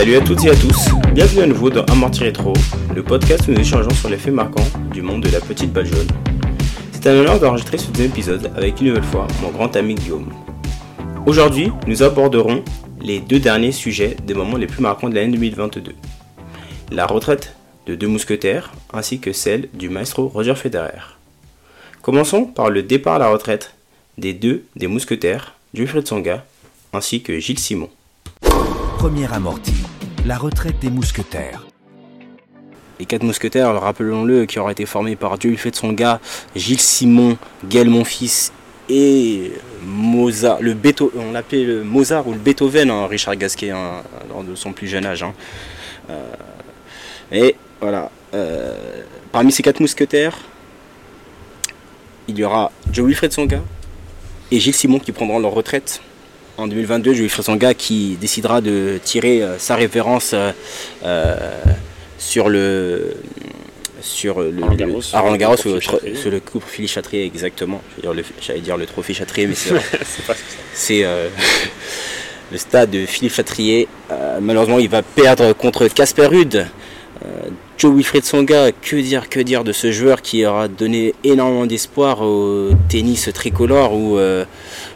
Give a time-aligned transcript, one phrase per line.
[0.00, 2.54] Salut à toutes et à tous, bienvenue à nouveau dans Amorti Rétro,
[2.94, 5.84] le podcast où nous échangeons sur les faits marquants du monde de la petite balle
[5.84, 6.08] jaune.
[6.90, 10.32] C'est un honneur d'enregistrer ce deuxième épisode avec une nouvelle fois mon grand ami Guillaume.
[11.26, 12.64] Aujourd'hui, nous aborderons
[13.02, 15.92] les deux derniers sujets des moments les plus marquants de l'année 2022.
[16.92, 17.54] La retraite
[17.84, 21.18] de deux mousquetaires ainsi que celle du maestro Roger Federer.
[22.00, 23.74] Commençons par le départ à la retraite
[24.16, 26.46] des deux des mousquetaires, Wilfried Tsonga
[26.94, 27.90] ainsi que Gilles Simon.
[29.00, 29.72] Premier amorti,
[30.30, 31.66] la retraite des mousquetaires.
[33.00, 35.56] Les quatre mousquetaires, rappelons-le, qui auraient été formés par Dieu
[35.86, 36.20] gars,
[36.54, 37.36] Gilles Simon,
[37.68, 38.52] Gaël Monfils
[38.88, 39.50] et
[39.82, 40.60] Mozart,
[41.16, 44.86] on l'appelait le Mozart ou le Beethoven, hein, Richard Gasquet, hein, lors de son plus
[44.86, 45.24] jeune âge.
[45.24, 45.34] Hein.
[46.10, 46.32] Euh,
[47.32, 50.38] et voilà, euh, parmi ces quatre mousquetaires,
[52.28, 53.62] il y aura Joe Wilfred Songa
[54.52, 56.00] et Gilles Simon qui prendront leur retraite
[56.60, 60.52] en 2022, Joey Fresonga qui décidera de tirer euh, sa référence euh,
[61.04, 61.34] euh,
[62.18, 63.16] sur le
[64.02, 67.82] sur le Roland Garros, sur, le couple Philippe Chatrier exactement.
[68.40, 69.74] J'allais dire, le trophée Chatrier, mais c'est
[70.72, 71.02] c'est
[72.52, 73.88] le stade de Philippe Chatrier.
[74.40, 76.66] malheureusement, il va perdre contre Casper Ruud.
[77.80, 82.20] Joe Wilfried Songa, que dire, que dire de ce joueur qui aura donné énormément d'espoir
[82.20, 84.18] au tennis tricolore où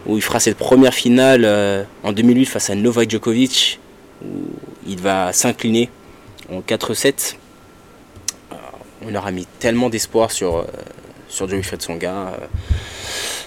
[0.06, 3.80] où il fera cette première finale euh, en 2008 face à Novak Djokovic,
[4.24, 4.48] où
[4.86, 5.88] il va s'incliner
[6.52, 7.36] en 4-7.
[8.52, 8.56] Euh,
[9.06, 10.64] on aura mis tellement d'espoir sur, euh,
[11.28, 12.38] sur Joey Songa,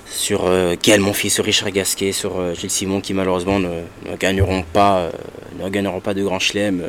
[0.09, 0.49] sur
[0.81, 3.81] Gaël Monfils, sur Richard Gasquet, sur Gilles Simon qui malheureusement ne,
[4.19, 5.11] gagneront, pas,
[5.59, 6.83] ne gagneront pas de grand chelem.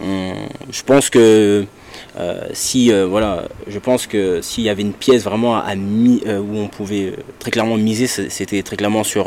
[0.00, 1.66] Je pense que
[2.18, 6.38] euh, si euh, voilà, je pense que s'il y avait une pièce vraiment à, euh,
[6.40, 9.26] où on pouvait très clairement miser, c'était très clairement sur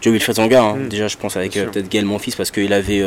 [0.00, 0.62] Joe Wilfred Zanga.
[0.62, 0.76] Hein.
[0.76, 0.88] Mm.
[0.88, 3.02] Déjà, je pense avec peut-être Gaël Monfils parce qu'il avait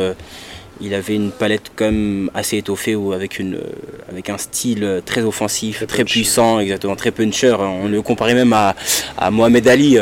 [0.80, 3.60] il avait une palette comme assez étoffée ou avec une
[4.08, 7.56] avec un style très offensif, très, puissant, exactement très puncher.
[7.58, 8.74] On le comparait même à,
[9.18, 9.98] à Mohamed Ali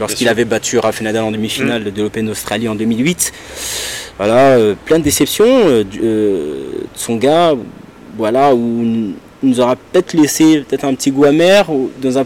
[0.00, 1.90] lorsqu'il avait battu Rafael Nadal en demi-finale mm.
[1.90, 3.32] de l'Open d'Australie en 2008.
[4.16, 5.84] Voilà, plein de déceptions.
[6.94, 7.54] son gars,
[8.16, 9.14] voilà, où
[9.44, 11.66] nous aura peut-être laissé peut-être un petit goût amer.
[12.00, 12.24] Dans un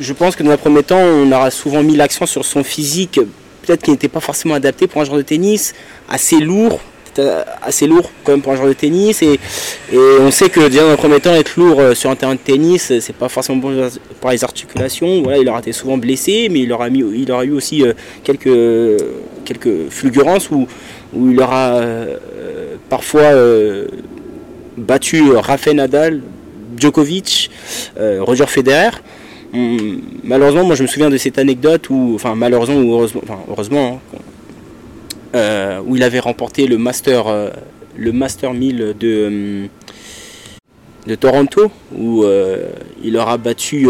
[0.00, 3.20] Je pense que dans un premier temps, on aura souvent mis l'accent sur son physique,
[3.62, 5.74] peut-être qu'il n'était pas forcément adapté pour un joueur de tennis,
[6.08, 6.80] assez lourd,
[7.62, 9.22] assez lourd quand même pour un joueur de tennis.
[9.22, 9.38] Et,
[10.20, 12.40] on sait que déjà dans un premier temps, être lourd euh, sur un terrain de
[12.40, 13.88] tennis, c'est pas forcément bon
[14.20, 15.22] pour les articulations.
[15.22, 17.92] Voilà, il aura été souvent blessé, mais il aura, il aura eu aussi euh,
[18.24, 19.02] quelques,
[19.44, 20.66] quelques fulgurances où,
[21.14, 22.16] où il aura euh,
[22.88, 23.32] parfois
[24.78, 26.22] battu euh, Rafael Nadal,
[26.76, 27.50] Djokovic,
[27.98, 28.90] euh, Roger Federer.
[29.52, 34.00] Hum, malheureusement, moi je me souviens de cette anecdote où, enfin malheureusement ou heureusement, heureusement
[34.14, 34.18] hein,
[35.34, 37.24] euh, où il avait remporté le Master,
[37.96, 39.68] le Master 1000 de,
[41.06, 42.24] de Toronto, où
[43.02, 43.88] il aura battu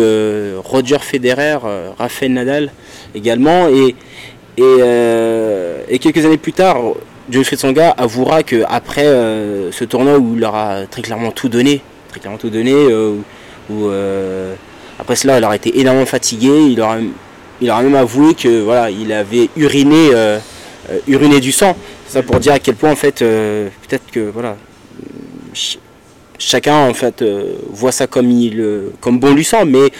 [0.64, 1.58] Roger Federer,
[1.98, 2.72] Rafael Nadal
[3.14, 3.94] également, et,
[4.56, 6.78] et, quelques années plus tard,
[7.30, 12.20] Joyfried Sanga avouera qu'après euh, ce tournoi où il aura très clairement tout donné, très
[12.20, 13.16] clairement tout donné, euh,
[13.68, 14.54] où, euh,
[14.98, 16.96] après cela il aura été énormément fatigué, il aura,
[17.60, 20.10] il aura même avoué que voilà, il avait uriné,
[21.06, 21.76] uriné du sang.
[22.08, 24.56] Ça pour dire à quel point en fait peut-être que voilà
[26.38, 29.90] chacun en fait euh, voit ça comme il euh, comme bon lui semble mais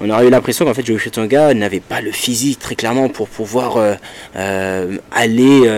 [0.00, 3.28] on aurait eu l'impression qu'en fait Joe Tonga n'avait pas le physique très clairement pour
[3.28, 3.76] pouvoir
[4.36, 5.70] euh, aller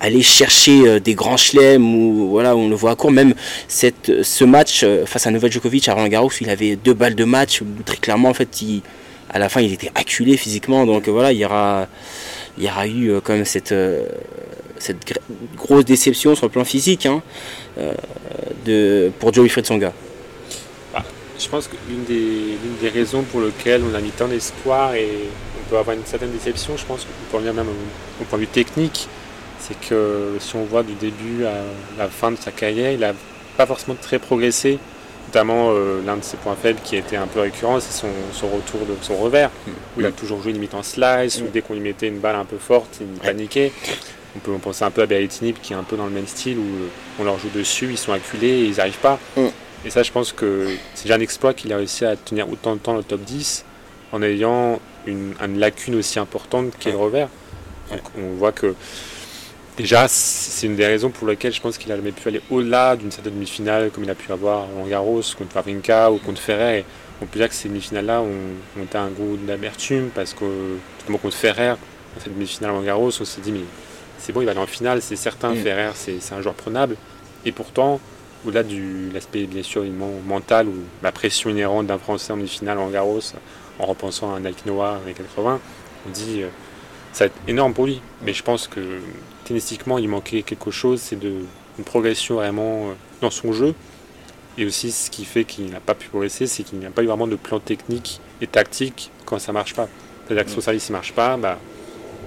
[0.00, 3.34] aller chercher des grands chelems ou voilà on le voit à court même
[3.68, 7.24] cette ce match face à Novak Djokovic à Roland Garros il avait deux balles de
[7.24, 8.82] match très clairement en fait il,
[9.30, 11.88] à la fin il était acculé physiquement donc voilà il y aura
[12.56, 13.74] il y aura eu quand même cette
[14.78, 15.18] cette
[15.56, 17.22] grosse déception sur le plan physique hein,
[17.78, 19.92] euh, pour Joey Songa
[20.92, 21.02] bah,
[21.38, 25.08] Je pense qu'une des, des, raisons pour lesquelles on a mis tant d'espoir et
[25.60, 27.68] on peut avoir une certaine déception, je pense peut revenir même
[28.20, 29.08] au, point de vue technique,
[29.58, 31.62] c'est que si on voit du début à
[31.98, 33.14] la fin de sa carrière, il n'a
[33.56, 34.78] pas forcément très progressé
[35.34, 38.48] notamment euh, l'un de ses points faibles qui a été un peu récurrent, c'est son,
[38.48, 39.50] retour de son revers,
[39.96, 41.50] où il a toujours joué limite en slice, où mm.
[41.52, 43.72] dès qu'on lui mettait une balle un peu forte, il paniquait.
[44.36, 46.58] On peut penser un peu à Berrettini qui est un peu dans le même style
[46.58, 46.88] où euh,
[47.18, 49.18] on leur joue dessus, ils sont acculés et ils n'y arrivent pas.
[49.36, 49.46] Mm.
[49.86, 52.74] Et ça, je pense que c'est déjà un exploit qu'il a réussi à tenir autant
[52.74, 53.64] de temps le top 10
[54.12, 57.28] en ayant une, lacune aussi importante qu'est le revers.
[57.90, 58.74] Donc on voit que
[59.76, 62.96] déjà, c'est une des raisons pour lesquelles je pense qu'il a jamais pu aller au-delà
[62.96, 66.84] d'une certaine demi-finale comme il a pu avoir en Garros contre Wawrinka ou contre Ferrer.
[67.20, 70.44] on peut dire que ces demi-finales-là ont, été un goût d'amertume parce que,
[71.00, 71.70] notamment contre Ferrer,
[72.14, 73.64] dans cette demi-finale en Garros, on s'est dit, mais
[74.18, 75.56] c'est bon, il va aller en finale, c'est certain, Mm.
[75.56, 76.96] Ferrer, c'est un joueur prenable.
[77.44, 78.00] Et pourtant,
[78.46, 82.88] au-delà de l'aspect blessure évidemment, mental ou la pression inhérente d'un Français en demi-finale en
[82.88, 83.20] Garros,
[83.78, 85.60] en repensant à un Nike Noah dans les 80,
[86.06, 86.48] on dit euh,
[87.12, 88.00] ça va être énorme pour lui.
[88.22, 88.80] Mais je pense que
[89.44, 91.32] tennistiquement, il manquait quelque chose, c'est de,
[91.78, 93.74] une progression vraiment euh, dans son jeu.
[94.56, 97.02] Et aussi, ce qui fait qu'il n'a pas pu progresser, c'est qu'il n'y a pas
[97.02, 99.88] eu vraiment de plan technique et tactique quand ça marche pas.
[100.26, 101.58] C'est-à-dire que son service ne marche pas, bah,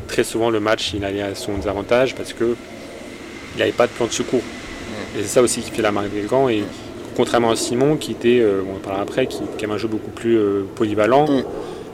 [0.07, 2.55] très souvent le match il allait à son désavantage parce que
[3.55, 4.43] il n'avait pas de plan de secours.
[5.17, 6.49] Et c'est ça aussi qui fait la marque des grands.
[6.49, 6.63] Et
[7.15, 9.87] contrairement à Simon, qui était, euh, on en parlera après, qui, qui avait un jeu
[9.87, 11.43] beaucoup plus euh, polyvalent, Mm.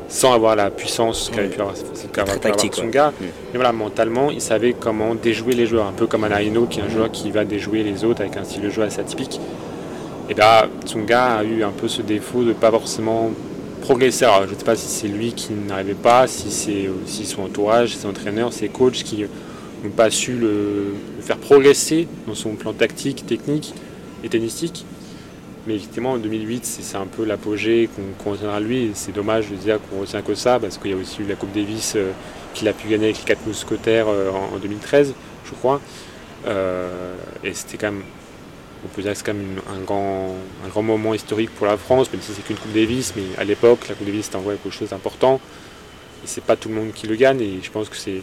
[0.08, 1.76] Sans avoir la puissance qu'avait pu avoir.
[1.76, 3.12] Mm.
[3.22, 6.84] Mais voilà, mentalement, il savait comment déjouer les joueurs, un peu comme Anarino, qui est
[6.84, 9.40] un joueur qui va déjouer les autres avec un style de jeu assez atypique.
[10.30, 13.32] Et bien, Tsonga a eu un peu ce défaut de ne pas forcément
[13.82, 14.26] progresser.
[14.26, 17.44] Alors, je ne sais pas si c'est lui qui n'arrivait pas, si c'est aussi son
[17.44, 19.26] entourage, ses entraîneurs, ses coachs qui
[19.84, 23.74] n'ont pas su le, le faire progresser dans son plan tactique, technique
[24.24, 24.86] et tennistique.
[25.66, 27.90] Mais effectivement, en 2008, c'est un peu l'apogée
[28.24, 28.92] qu'on retiendra lui.
[28.96, 31.36] C'est dommage de dire qu'on retient que ça, parce qu'il y a aussi eu la
[31.36, 32.12] Coupe Davis euh,
[32.54, 35.14] qu'il a pu gagner avec les quatre mousquetaires euh, en, en 2013,
[35.46, 35.80] je crois.
[36.48, 37.16] Euh,
[37.46, 38.04] et c'était quand même,
[38.84, 41.78] on peut dire que c'est quand même un, grand, un grand moment historique pour la
[41.78, 44.42] France, même si c'est qu'une Coupe Davis, mais à l'époque, la Coupe Davis c'était en
[44.42, 45.40] vrai quelque chose d'important.
[46.24, 48.22] Et c'est pas tout le monde qui le gagne, et je pense que c'est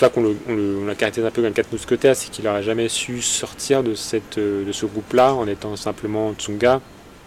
[0.00, 0.22] ça qu'on
[0.86, 4.72] l'a caractérise un peu comme quatre mousquetaires, c'est qu'il n'aurait jamais su sortir euh, de
[4.72, 6.80] ce groupe-là en étant simplement Tsunga,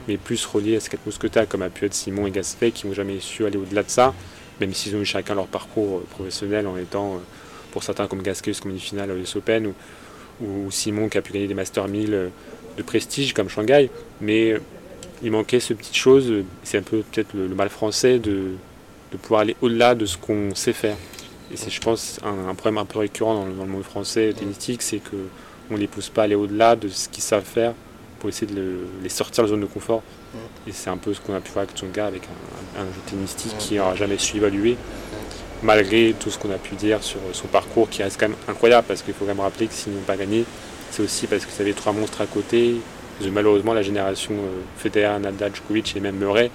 [0.07, 2.88] mais plus relié à ces quatre mousquetaires, comme a pu être Simon et Gaspé, qui
[2.88, 4.13] n'ont jamais su aller au-delà de ça,
[4.60, 7.18] même s'ils ont eu chacun leur parcours euh, professionnel en étant, euh,
[7.71, 9.74] pour certains comme Gasquet jusqu'en demi-finale à l'US Open,
[10.42, 12.30] ou, Simon qui a pu gagner des Master 1000 euh,
[12.77, 13.89] de prestige comme Shanghai,
[14.22, 14.56] mais
[15.22, 16.31] il manquait ce petite chose,
[16.63, 18.54] c'est un peu peut-être le, mal français de
[19.22, 20.95] pouvoir aller au-delà de ce qu'on sait faire.
[21.51, 23.84] Et c'est, je pense, un, un problème un peu récurrent dans le, dans le monde
[23.84, 27.44] français tennistique, c'est qu'on ne les pousse pas à aller au-delà de ce qu'ils savent
[27.44, 27.74] faire
[28.19, 30.04] pour essayer de le- les sortir de la zone de confort.
[30.68, 32.22] Et c'est un peu ce qu'on a pu voir avec Tsonga, avec
[32.78, 34.75] un, un jeu tennistique qui n'aura jamais su évaluer,
[35.63, 38.86] malgré tout ce qu'on a pu dire sur son parcours qui reste quand même incroyable,
[38.88, 40.46] parce qu'il faut quand même rappeler que s'ils n'ont pas gagné,
[40.92, 42.75] c'est aussi parce que vous avez trois monstres à côté.
[43.34, 46.50] Malheureusement la génération euh, Federer, Nadal, Djokovic et même Murray,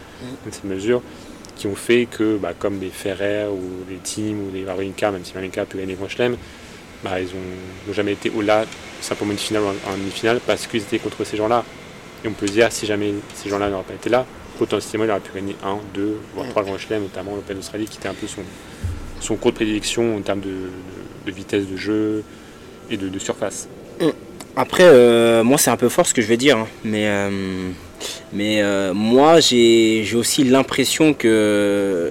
[0.47, 1.03] dans cette mesure,
[1.57, 5.25] qui ont fait que, bah, comme des Ferrer ou des Tim ou des Wawrinka, même
[5.25, 6.37] si Wawrinka a pu gagner Grand Chelem,
[7.03, 8.65] bah, ils n'ont jamais été au-delà,
[9.01, 11.65] simplement une finale ou en, demi-finale, parce qu'ils étaient contre ces gens-là.
[12.25, 14.25] Et on peut se dire, si jamais ces gens-là n'auraient pas été là,
[14.59, 17.99] potentiellement il aurait pu gagner un, deux, voire trois Grands Chelem, notamment l'Open d'Australie, qui
[17.99, 18.43] était un peu son,
[19.21, 20.71] son cours de prédilection en termes de,
[21.27, 22.25] de- vitesse de jeu
[22.91, 23.69] et de, de surface.
[24.57, 27.71] Après, euh, moi, c'est un peu fort ce que je vais dire, hein, mais, euh,
[28.33, 32.11] mais euh, moi, j'ai aussi l'impression que, euh,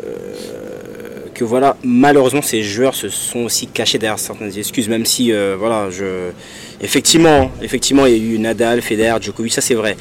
[1.34, 5.56] que voilà, malheureusement, ces joueurs se sont aussi cachés derrière certaines excuses, même si, euh,
[5.58, 6.32] voilà, je,
[6.82, 9.98] effectivement, effectivement, il y a eu Nadal, Federer, Djokovic, ça c'est vrai.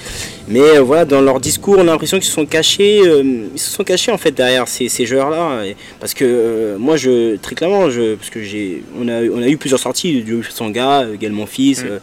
[0.49, 3.71] Mais voilà, dans leur discours, on a l'impression qu'ils se sont cachés, euh, ils se
[3.71, 5.65] sont cachés en fait derrière ces, ces joueurs-là,
[5.99, 9.57] parce que moi, je, très clairement, je, parce que j'ai, on a, on a eu
[9.57, 11.85] plusieurs sorties, du Sanga, Gaël Monfils.
[11.85, 11.99] Mm.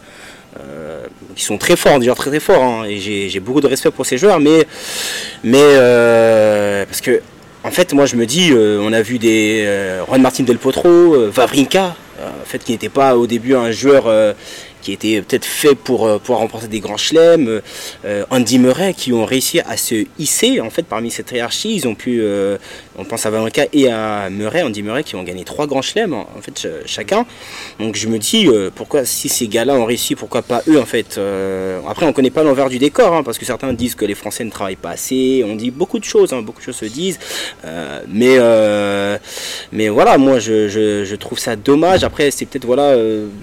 [0.58, 1.06] Euh,
[1.36, 3.90] qui sont très forts, des joueurs très très forts, hein, et j'ai beaucoup de respect
[3.90, 4.66] pour ces joueurs, mais,
[5.54, 7.20] euh, parce que
[7.62, 10.58] en fait, moi je me dis, euh, on a vu des euh, Juan Martin Del
[10.58, 14.34] Potro, Vavrinka, en fait, qui n'était pas au début un joueur
[14.82, 17.62] qui était peut-être fait pour pouvoir remporter des grands chelems,
[18.30, 21.94] Andy Murray, qui ont réussi à se hisser en fait parmi cette hiérarchie, ils ont
[21.94, 22.22] pu,
[23.00, 26.12] on pense à Vavrinka et à Murray, Andy Murray, qui ont gagné trois grands chelems
[26.12, 27.24] en fait ch- chacun.
[27.78, 30.84] Donc je me dis euh, pourquoi si ces gars-là ont réussi, pourquoi pas eux en
[30.84, 31.16] fait.
[31.16, 34.14] Euh, après on connaît pas l'envers du décor hein, parce que certains disent que les
[34.14, 35.42] Français ne travaillent pas assez.
[35.46, 37.18] On dit beaucoup de choses, hein, beaucoup de choses se disent.
[37.64, 38.00] Euh,
[39.72, 42.04] mais voilà, moi je, trouve ça dommage.
[42.04, 42.94] Après c'est peut-être voilà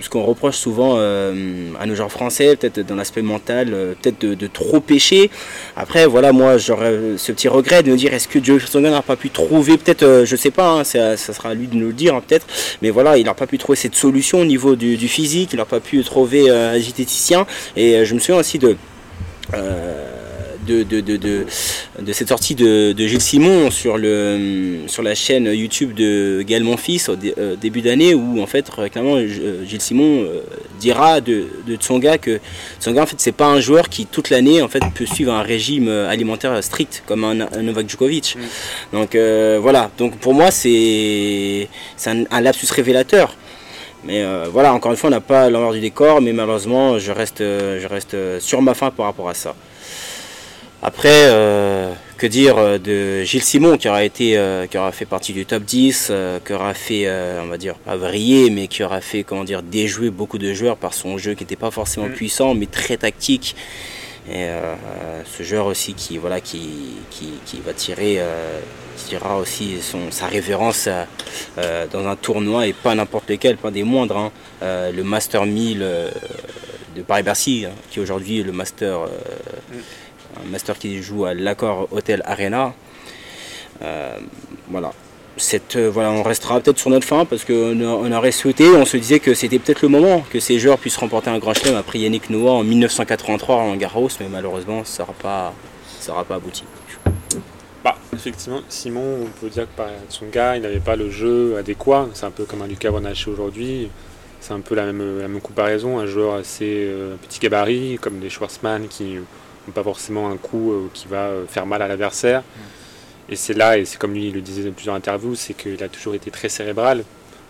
[0.01, 4.79] ce qu'on reproche souvent à nos joueurs français, peut-être dans l'aspect mental, peut-être de, trop
[4.79, 5.31] pêcher.
[5.75, 9.01] Après voilà moi j'aurais ce petit regret de me dire est-ce que Joe Songa n'a
[9.01, 11.87] pas pu trouver peut-être euh, je sais pas, hein, ça, sera à lui de nous
[11.87, 12.45] le dire hein, peut-être.
[12.81, 15.65] Mais voilà, il n'a pas pu trouver cette solution au niveau du, physique, il n'a
[15.65, 17.45] pas pu trouver euh, un diététicien.
[17.75, 18.75] Et euh, je me souviens aussi de,
[20.67, 21.45] de, de, de, de,
[21.99, 27.09] de cette sortie de, Gilles Simon sur, le, sur la chaîne YouTube de Gaël Monfils
[27.09, 30.41] au dé- euh, début d'année où en fait euh, clairement euh, Gilles Simon euh,
[30.79, 31.45] dira de,
[31.79, 32.39] Tsonga que
[32.79, 35.41] Tsonga en fait c'est pas un joueur qui toute l'année en fait peut suivre un
[35.41, 38.37] régime alimentaire strict comme un, un Novak Djokovic.
[38.93, 41.67] Donc euh, voilà, donc pour moi c'est
[42.05, 43.35] un, un lapsus révélateur.
[44.05, 47.11] Mais euh, voilà, encore une fois, on n'a pas l'envers du décor, mais malheureusement, je
[47.11, 49.53] reste, je reste sur ma faim par rapport à ça.
[50.81, 55.05] Après, euh, Que dire euh, de Gilles Simon qui aura été, euh, qui aura fait
[55.05, 57.07] partie du top 10, euh, qui aura fait,
[57.39, 60.77] on va dire, pas vriller, mais qui aura fait, comment dire, déjouer beaucoup de joueurs
[60.77, 62.13] par son jeu qui n'était pas forcément mm.
[62.13, 63.55] puissant, mais très tactique.
[64.29, 64.47] Et
[65.37, 68.19] ce joueur aussi qui, voilà, qui, qui, qui va tirer,
[68.97, 70.89] tirera aussi son, sa révérence
[71.55, 74.17] dans un tournoi et pas n'importe lequel, pas des moindres.
[74.17, 74.31] Hein.
[74.61, 78.99] le Master 1000 de Paris-Bercy, hein, qui est aujourd'hui le Master.
[79.71, 79.77] Mm
[80.49, 82.73] master qui joue à l'accord Hotel Arena.
[83.81, 84.17] Euh,
[84.69, 84.91] voilà.
[85.37, 88.85] Cette, euh, voilà, on restera peut-être sur notre fin parce qu'on on aurait souhaité, on
[88.85, 91.75] se disait que c'était peut-être le moment que ces joueurs puissent remporter un grand chelem
[91.75, 95.53] après Yannick Noah en 1983 en Garros, mais malheureusement ça n'aura pas,
[96.27, 96.63] pas abouti.
[97.83, 102.09] Bah, effectivement, Simon, on peut dire que son gars, il n'avait pas le jeu adéquat.
[102.13, 103.89] C'est un peu comme un Lucas Bonaché aujourd'hui.
[104.41, 105.99] C'est un peu la même, la même comparaison.
[105.99, 109.17] Un joueur assez euh, petit gabarit, comme des Schwarzman qui
[109.71, 112.43] pas forcément un coup euh, qui va euh, faire mal à l'adversaire.
[113.29, 115.83] Et c'est là, et c'est comme lui il le disait dans plusieurs interviews, c'est qu'il
[115.83, 117.03] a toujours été très cérébral.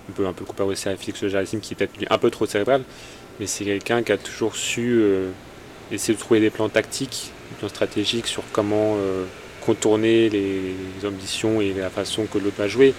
[0.09, 2.45] On peut un peu comparer aussi à Félix Jarassim qui est peut-être un peu trop
[2.45, 2.83] cérébral,
[3.39, 5.29] mais c'est quelqu'un qui a toujours su euh,
[5.91, 8.97] essayer de trouver des plans tactiques, des plans stratégiques sur comment
[9.61, 10.73] contourner les,
[11.05, 12.93] ambitions et la façon que l'autre va jouer.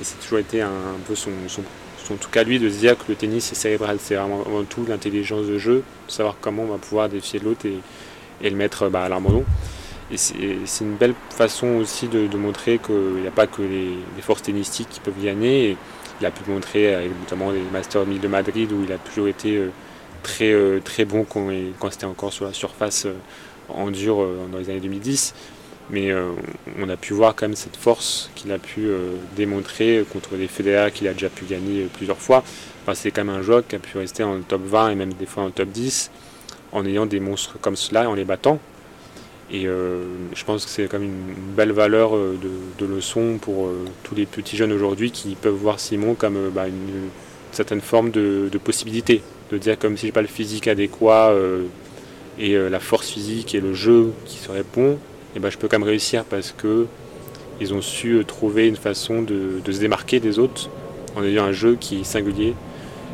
[0.00, 0.70] Et c'est toujours été un,
[1.06, 1.62] peu son, son,
[2.12, 4.64] en tout cas lui, de se dire que le tennis est cérébral, c'est vraiment avant
[4.64, 7.78] tout l'intelligence de jeu, savoir comment on va pouvoir défier l'autre et,
[8.42, 9.44] et le mettre bah, à l'abandon.
[10.10, 14.42] Et c'est une belle façon aussi de, montrer qu'il n'y a pas que les, forces
[14.42, 15.76] tennistiques qui peuvent gagner.
[16.20, 19.26] il a pu montrer avec notamment les Masters 1000 de Madrid où il a toujours
[19.26, 19.70] été euh,
[20.22, 21.50] très, euh, très bon quand,
[21.90, 23.14] c'était encore sur la surface euh,
[23.68, 25.34] en dur dans les années 2010.
[25.90, 26.12] Mais
[26.80, 28.88] on a pu voir quand même cette force qu'il a pu
[29.36, 32.42] démontrer contre des fédérats qu'il a déjà pu gagner plusieurs fois.
[32.82, 35.12] Enfin, c'est quand même un joueur qui a pu rester en top 20 et même
[35.12, 36.10] des fois en top 10
[36.72, 38.58] en ayant des monstres comme cela, en les battant.
[39.50, 40.04] Et euh,
[40.34, 42.36] je pense que c'est comme une, belle valeur euh,
[42.78, 46.66] de, leçon pour euh, tous les petits jeunes aujourd'hui qui peuvent voir Simon comme bah,
[46.66, 47.10] une,
[47.52, 49.22] certaine forme de, possibilité.
[49.50, 51.32] De dire comme si j'ai pas le physique adéquat
[52.38, 54.98] et la force physique et le jeu qui serait bon,
[55.36, 56.86] et je peux quand même réussir parce que
[57.60, 60.68] ils ont su trouver une façon de, de se démarquer des autres
[61.14, 62.54] en ayant un jeu qui est singulier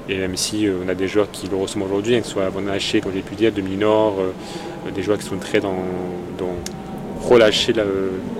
[0.08, 2.32] et même si euh, on a des joueurs qui le ressemblent aujourd'hui, hein, que ce
[2.32, 5.74] soit Haché, comme j'ai pu dire, de Minor, euh, des joueurs qui sont très dans,
[7.22, 7.84] relâcher la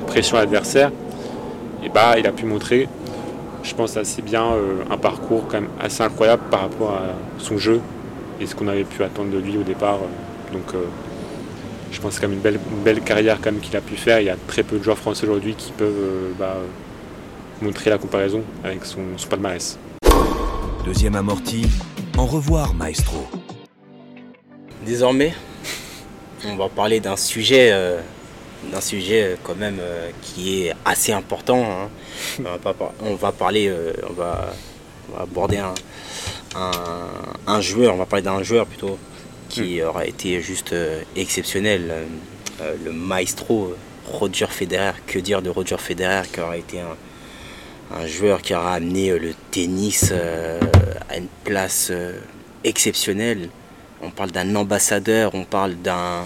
[0.08, 0.90] pression à l'adversaire,
[1.84, 2.88] et bah il a pu montrer,
[3.62, 7.58] je pense assez bien, euh, un parcours quand même assez incroyable par rapport à son
[7.58, 7.80] jeu
[8.40, 10.00] et ce qu'on avait pu attendre de lui au départ.
[10.52, 10.74] donc
[11.92, 14.18] je pense quand même une belle, belle carrière qu'il a pu faire.
[14.18, 16.56] Il y a très peu de joueurs français aujourd'hui qui peuvent bah,
[17.60, 19.78] montrer la comparaison avec son, son palmarès.
[20.84, 21.66] Deuxième amorti,
[22.18, 23.24] en revoir maestro.
[24.84, 25.32] Désormais,
[26.44, 28.00] on va parler d'un sujet, euh,
[28.72, 31.62] d'un sujet euh, quand même euh, qui est assez important.
[31.64, 31.88] Hein.
[33.00, 33.72] On, va parler,
[34.10, 34.52] on va,
[35.16, 35.58] aborder
[36.56, 38.98] un, joueur, on va parler d'un joueur plutôt
[39.48, 39.86] qui hmm.
[39.86, 40.74] aura été juste
[41.14, 41.92] exceptionnel.
[42.84, 43.76] le maestro
[44.10, 46.96] Roger Federer, que dire de Roger Federer qui aura été un,
[47.94, 50.60] un joueur qui aura amené euh, le tennis euh,
[51.08, 52.18] à une place euh,
[52.64, 53.48] exceptionnelle.
[54.02, 56.24] On parle d'un ambassadeur, on parle d'un,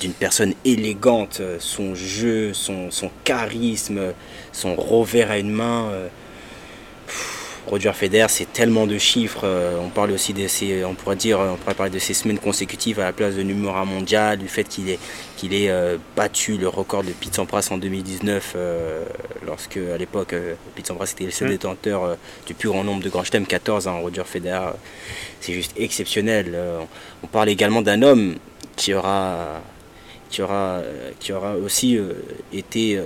[0.00, 4.14] d'une personne élégante, son jeu, son, son charisme,
[4.52, 5.92] son revers à une main.
[7.68, 9.42] Roger Federer, c'est tellement de chiffres.
[9.44, 12.38] Euh, on parle aussi de ces, on pourrait dire, on pourrait parler de ces semaines
[12.38, 14.98] consécutives à la place de numéro 1 mondial, du fait qu'il ait,
[15.36, 19.04] qu'il ait euh, battu le record de Pete Sampras en 2019, euh,
[19.46, 20.34] lorsque à l'époque
[20.74, 21.52] Pete Sampras était le seul mm.
[21.52, 23.86] détenteur du plus grand nombre de grands chelems, 14.
[23.86, 24.70] Hein, Roger Federer,
[25.40, 26.56] c'est juste exceptionnel.
[27.22, 28.36] on parle également d'un homme
[28.76, 29.60] qui aura,
[30.30, 30.80] qui aura,
[31.20, 31.98] qui aura aussi
[32.52, 32.98] été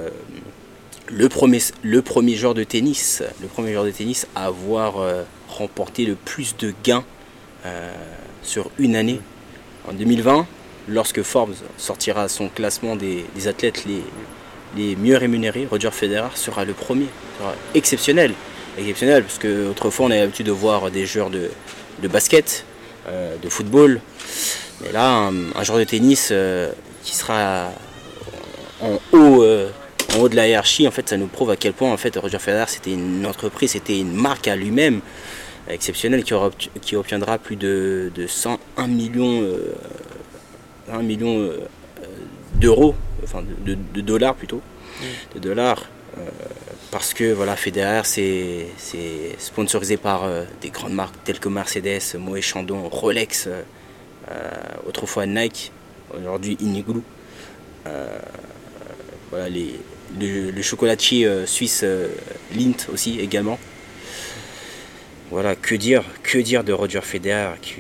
[1.13, 6.07] le premier, le premier joueur de tennis, le premier de tennis à avoir euh, remporté
[6.07, 7.05] le plus de gains
[7.67, 7.93] euh,
[8.43, 9.21] sur une année.
[9.89, 10.47] En 2020,
[10.89, 14.03] lorsque Forbes sortira son classement des, athlètes les,
[14.77, 17.09] les, mieux rémunérés, Roger Federer sera le premier.
[17.75, 18.33] Exceptionnel.
[18.79, 21.51] Exceptionnel, parce qu'autrefois on avait l'habitude de voir des joueurs de,
[22.09, 22.65] basket,
[23.09, 24.01] euh, de football.
[24.81, 26.33] Mais là, un, un joueur de tennis
[27.03, 27.71] qui sera
[28.81, 29.45] en haut
[30.15, 32.17] en haut de la hiérarchie, en fait, ça nous prouve à quel point en fait
[32.17, 35.01] Roger Federer c'était une entreprise, c'était une marque à lui-même
[35.69, 36.35] exceptionnelle qui,
[36.81, 41.59] qui, obtiendra plus de, de 101 millions, euh, million euh,
[42.55, 44.61] d'euros, enfin de, dollars plutôt,
[45.35, 45.85] de dollars.
[46.19, 46.29] Euh,
[46.91, 48.67] parce que voilà, Federer c'est
[49.39, 50.29] sponsorisé par
[50.61, 53.49] des grandes marques telles que Mercedes, Moët Chandon, Rolex,
[54.87, 55.73] autrefois Nike,
[56.15, 57.03] aujourd'hui Iniglou.
[59.31, 59.81] voilà, les,
[60.21, 61.85] le, chocolatier suisse
[62.55, 63.59] Lint aussi également.
[65.31, 67.75] Voilà, que dire, que dire de Roger Federer qui,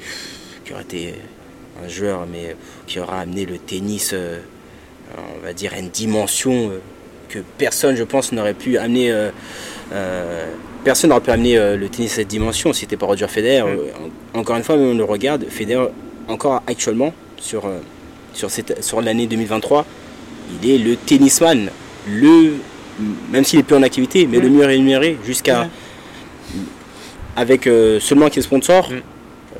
[0.64, 1.14] qui aurait été
[1.84, 6.72] un joueur mais qui aura amené le tennis, on va dire, à une dimension
[7.28, 9.30] que personne, je pense, n'aurait pu amener
[10.82, 13.68] personne n'aurait pu amener euh, le tennis à cette dimension si c'était pas Roger Federer.
[13.68, 13.76] Euh,
[14.34, 15.88] encore une fois, on le regarde, Federer,
[16.28, 17.78] encore actuellement, sur, euh,
[18.32, 19.86] sur, sur l'année 2023,
[20.62, 21.70] il est le tennisman,
[22.08, 22.54] le,
[23.30, 25.68] même s'il est plus en activité, mais le mieux rémunéré jusqu'à.
[27.34, 27.66] Avec
[28.00, 28.90] seulement qui sponsor,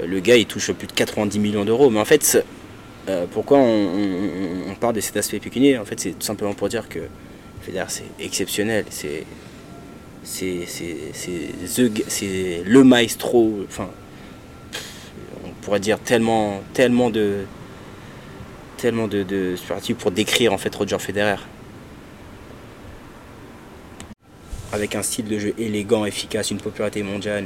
[0.06, 1.88] le gars il touche plus de 90 millions d'euros.
[1.88, 2.44] Mais en fait,
[3.32, 5.78] pourquoi on, parle de cet aspect pécunier?
[5.78, 7.00] En fait, c'est tout simplement pour dire que
[7.62, 8.84] Federer c'est exceptionnel.
[8.90, 9.24] C'est
[10.24, 13.88] c'est le maestro, enfin,
[15.44, 17.44] on pourrait dire tellement, tellement de,
[18.76, 19.56] tellement de, de
[19.98, 21.36] pour décrire en fait Roger Federer.
[24.72, 27.44] Avec un style de jeu élégant, efficace, une popularité mondiale,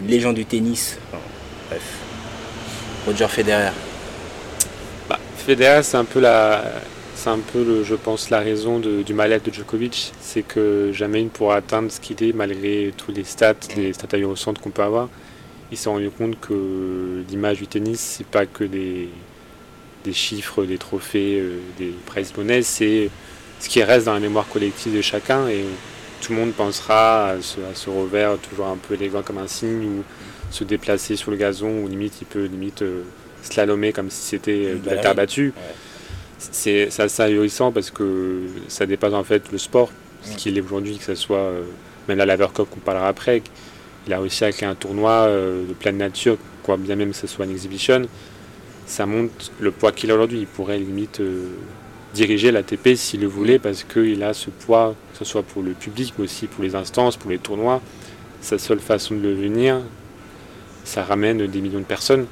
[0.00, 0.98] une légende du tennis,
[1.68, 1.82] bref,
[3.06, 3.70] Roger Federer.
[5.08, 6.64] Bah, Federer, c'est un peu la,
[7.14, 11.24] c'est un peu, je pense, la raison du mal-être de Djokovic, c'est que jamais il
[11.24, 14.82] ne pourra atteindre ce qu'il est malgré tous les stats, les stats centre qu'on peut
[14.82, 15.08] avoir.
[15.70, 19.08] Il s'est rendu compte que l'image du tennis, c'est pas que des,
[20.04, 23.08] des chiffres, des trophées, euh, des prize money, c'est
[23.60, 25.64] ce qui reste dans la mémoire collective de chacun et
[26.24, 30.04] tout le monde pensera à ce, revers toujours un peu élégant comme un signe ou
[30.50, 33.02] se déplacer sur le gazon ou limite il peut limite euh,
[33.42, 35.52] slalomer comme si c'était euh, de la terre battue
[36.52, 39.90] c'est assez ahurissant parce que ça dépasse en fait le sport,
[40.22, 41.62] ce qu'il est aujourd'hui, que ce soit euh,
[42.08, 43.42] même la Laver Cup qu'on parlera après.
[44.06, 47.16] Il a réussi à créer un tournoi euh, de pleine nature, quoi bien même que
[47.16, 48.02] ce soit une exhibition.
[48.86, 50.40] Ça montre le poids qu'il a aujourd'hui.
[50.40, 51.48] Il pourrait limite euh,
[52.14, 55.72] diriger l'ATP s'il le voulait parce qu'il a ce poids, que ce soit pour le
[55.72, 57.82] public mais aussi pour les instances, pour les tournois.
[58.40, 59.80] Sa seule façon de le venir,
[60.84, 62.26] ça ramène des millions de personnes.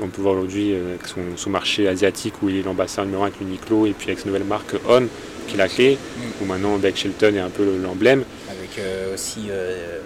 [0.00, 1.00] On peut voir aujourd'hui euh, avec
[1.36, 4.26] son, marché asiatique où il est l'ambassadeur numéro 1 avec Uniqlo et puis avec sa
[4.26, 5.06] nouvelle marque On
[5.48, 6.42] qui est la clé, mm.
[6.42, 8.22] où maintenant Beck Shelton est un peu l'emblème.
[8.48, 9.98] Avec euh, aussi euh.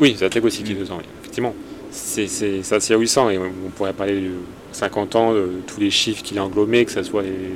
[0.00, 1.54] Oui, Viatek aussi qui est dedans, effectivement.
[1.92, 2.24] C'est
[2.72, 4.30] assez réjouissant et on pourrait parler de
[4.72, 7.50] 50 ans, de tous les chiffres qu'il a englobés, que ce soit les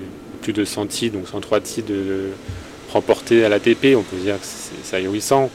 [0.45, 2.29] plus de 100 titres, donc 103 titres de,
[2.93, 4.47] remportés à l'ATP, on peut dire que
[4.83, 5.51] c'est ahurissant.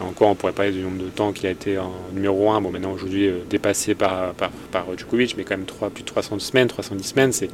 [0.00, 2.60] Encore, on pourrait parler du nombre de temps qu'il a été en numéro 1.
[2.60, 6.08] Bon, maintenant, aujourd'hui, euh, dépassé par, par, par, Djokovic, mais quand même 3, plus de
[6.08, 7.50] 300 semaines, 310 semaines, c'est,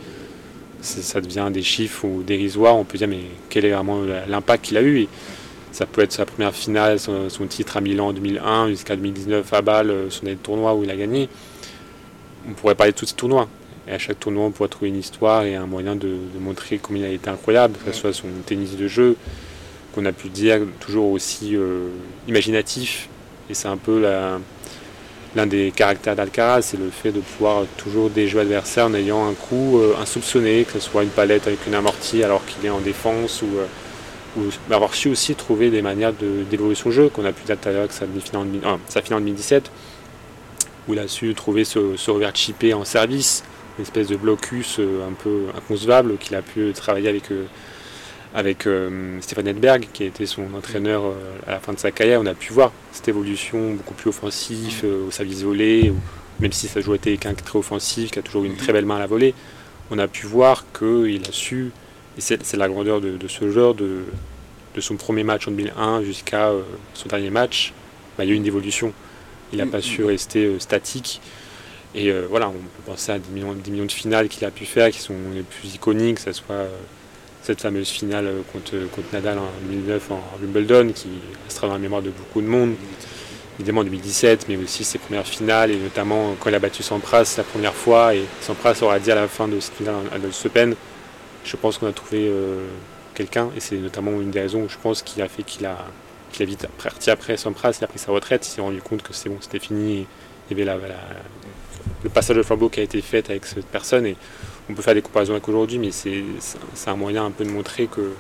[0.83, 2.77] ça devient des chiffres ou dérisoires.
[2.77, 5.07] On peut dire, mais quel est vraiment l'impact qu'il a eu?
[5.73, 9.63] Ça peut être sa première finale, son, titre à Milan en 2001, jusqu'à 2019 à
[9.63, 11.31] Bâle, euh, son année de tournoi où il a gagné.
[12.47, 13.49] On pourrait parler de tous ces tournois.
[13.87, 16.79] Et à chaque tournoi, on pourrait trouver une histoire et un moyen de, de montrer
[16.79, 19.17] combien il a été incroyable, que ce soit son tennis de jeu,
[19.95, 21.89] qu'on a pu dire toujours aussi euh,
[22.27, 23.09] imaginatif.
[23.51, 24.03] Et c'est un peu
[25.37, 29.35] l'un des caractères d'Alcaraz, c'est le fait de pouvoir toujours déjouer l'adversaire en ayant un
[29.35, 32.81] coup euh, insoupçonné, que ce soit une palette avec une amortie alors qu'il est en
[32.81, 36.13] défense, ou, euh, avoir su aussi trouver des manières
[36.51, 39.01] d'évoluer son jeu, qu'on a pu dire tout à l'heure que sa finale, en, sa
[39.01, 39.71] finale en 2017,
[40.89, 43.45] où il a su trouver ce, ce revers chippé en service,
[43.79, 47.31] une espèce de blocus un peu inconcevable qu'il a pu travailler avec
[48.35, 51.13] avec euh, Stéphane Edberg, qui a été son entraîneur euh,
[51.47, 54.81] à la fin de sa carrière, on a pu voir cette évolution beaucoup plus offensive,
[54.83, 55.93] euh, au service volé,
[56.41, 58.87] même si ça jouait été quelqu'un très offensif, qui a toujours eu une très belle
[58.87, 59.35] main à la volée,
[59.93, 61.71] on a pu voir qu'il a su,
[62.19, 64.03] et c'est la grandeur de, ce joueur, de,
[64.81, 66.51] son premier match en 2001 jusqu'à
[66.95, 67.73] son dernier match,
[68.19, 68.93] bah, il y a eu une évolution.
[69.53, 71.21] Il n'a pas su rester statique.
[71.95, 74.99] Et voilà, on peut penser à des millions, de finales qu'il a pu faire, qui
[74.99, 76.67] sont les plus iconiques, que ce soit
[77.45, 81.09] cette fameuse finale contre, contre Nadal en 2009 en Wimbledon, qui
[81.45, 82.75] restera dans la mémoire de beaucoup de monde,
[83.59, 87.35] évidemment en 2017, mais aussi ses premières finales, et notamment quand il a battu Sampras
[87.37, 90.47] la première fois, et Sampras aura dit à la fin de cette finale à l'Us
[90.47, 90.75] Open,
[91.45, 92.67] je pense qu'on a trouvé euh,
[93.15, 95.85] quelqu'un, et c'est notamment une des raisons, je pense, qui a fait qu'il a,
[96.33, 99.03] qu'il a vite parti après Sampras, il a pris sa retraite, il s'est rendu compte
[99.03, 100.07] que c'est bon, c'était fini,
[100.51, 100.65] il y avait
[102.03, 104.17] le passage de flambeau qui a été fait avec cette personne, et
[104.69, 106.25] on peut faire des comparaisons avec aujourd'hui, mais c'est
[106.87, 108.15] un moyen un peu de montrer que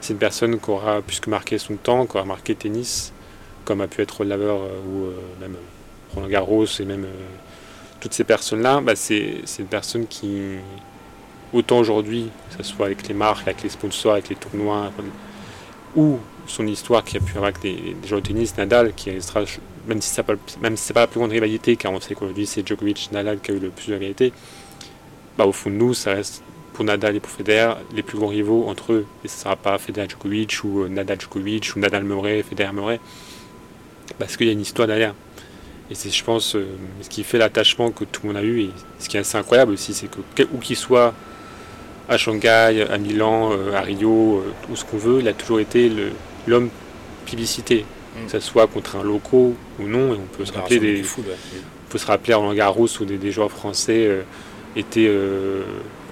[0.00, 3.12] c'est une personne qui aura plus que marqué son temps, qui aura marqué tennis,
[3.64, 7.06] comme a pu être Laveur euh, ou euh, même euh, Roland Garros et même
[8.00, 10.40] toutes ces personnes-là, bah, c'est une personne qui,
[11.52, 14.90] autant aujourd'hui, que ce soit avec les marques, avec les sponsors, avec les tournois,
[15.96, 19.44] ou son histoire qui a pu avoir avec des, joueurs de tennis, Nadal, qui restera,
[19.86, 22.66] même si ce n'est pas, pas la plus grande rivalité, car on sait qu'aujourd'hui c'est
[22.66, 24.32] Djokovic, Nadal qui a eu le plus de rivalité,
[25.38, 28.28] bah, au fond de nous, ça reste pour Nadal et pour Federer, les plus grands
[28.28, 29.06] rivaux entre eux.
[29.24, 32.72] Et ce ne sera pas Federer Djokovic ou euh, Nadal Djokovic ou Nadal Murray, Federer
[32.72, 33.00] Murray.
[34.18, 35.14] Parce qu'il y a une histoire derrière.
[35.90, 36.66] Et c'est, je pense, euh,
[37.02, 38.62] ce qui fait l'attachement que tout le monde a eu.
[38.62, 41.14] Et ce qui est assez incroyable aussi, c'est que où qu'il soit,
[42.08, 45.90] à Shanghai, à Milan, euh, à Rio, tout ce qu'on veut, il a toujours été
[46.48, 46.70] l'homme
[47.26, 47.84] publicité.
[48.16, 48.26] Mm.
[48.26, 50.14] Que ce soit contre un locaux ou non.
[50.14, 51.02] Et on peut se rappeler des.
[51.18, 54.24] On peut se rappeler Roland Garros où des, joueurs français
[54.76, 55.08] étaient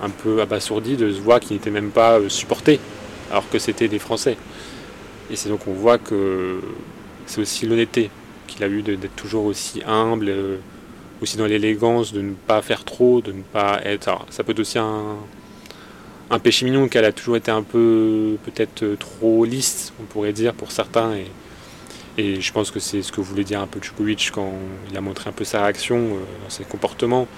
[0.03, 2.81] un peu abasourdi de se voir qu'ils n'étaient même pas euh, supportés,
[3.31, 4.37] alors que c'était des Français.
[5.31, 6.61] Et c'est donc on voit que
[7.27, 8.11] c'est aussi l'honnêteté
[8.46, 10.57] qu'il a eu d'être toujours aussi humble, euh,
[11.20, 14.09] aussi dans l'élégance, de ne pas faire trop, de ne pas être.
[14.09, 15.16] Alors, ça peut être aussi un,
[16.31, 20.33] un péché mignon qu'elle a toujours été un peu peut-être euh, trop lisse, on pourrait
[20.33, 21.15] dire pour certains.
[21.15, 21.27] Et,
[22.19, 24.53] et je pense que c'est ce que voulait dire un peu Djokovic quand
[24.91, 26.09] il a montré un peu sa réaction
[26.43, 27.29] dans ses comportements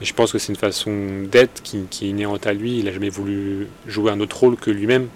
[0.00, 2.78] je pense que c'est une façon d'être qui, est inhérente à lui.
[2.78, 5.08] Il n'a jamais voulu jouer un autre rôle que lui-même.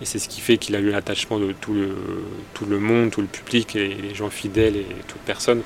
[0.00, 1.96] Et c'est ce qui fait qu'il a eu l'attachement de tout le,
[2.54, 5.62] tout le monde, tout le public, et les gens fidèles et toute personne.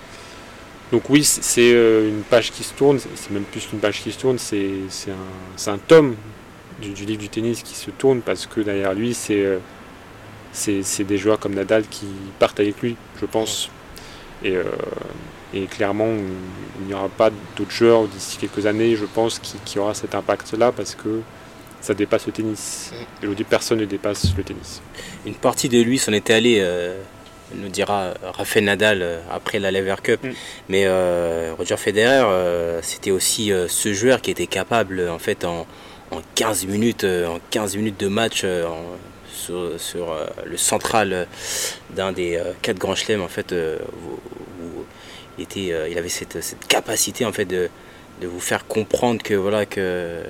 [0.93, 4.13] Donc oui, c'est euh, une page qui se tourne, c'est même plus qu'une page qui
[4.13, 4.63] se tourne, c'est
[5.09, 6.15] un, un, tome
[6.81, 9.59] du, livre du tennis qui se tourne parce que derrière lui, c'est euh,
[10.57, 12.07] c'est des joueurs comme Nadal qui
[12.39, 13.69] partent avec lui, je pense.
[14.43, 14.65] Et, euh,
[15.55, 16.09] et clairement,
[16.81, 20.15] il n'y aura pas d'autres joueurs d'ici quelques années, je pense, qui, qui aura cet
[20.15, 21.21] impact-là parce que
[21.81, 22.91] ça dépasse le tennis.
[22.93, 22.97] Mm.
[22.97, 24.81] Et aujourd'hui, personne ne dépasse le tennis.
[25.27, 26.99] Une partie de lui s'en était allé, euh,
[27.55, 30.23] nous dira Rafael Nadal après la Lever Cup.
[30.25, 30.31] Mm.
[30.69, 35.67] Mais euh, Roger Federer, c'était aussi ce joueur qui était capable, en fait, en,
[36.35, 38.45] 15 minutes, en 15 minutes de match,
[39.35, 39.71] sur,
[40.45, 41.27] le central
[41.95, 43.55] d'un des quatre grands chelems, en fait,
[45.39, 47.69] il, était, euh, il avait cette, capacité en fait de,
[48.23, 50.23] vous faire comprendre que voilà que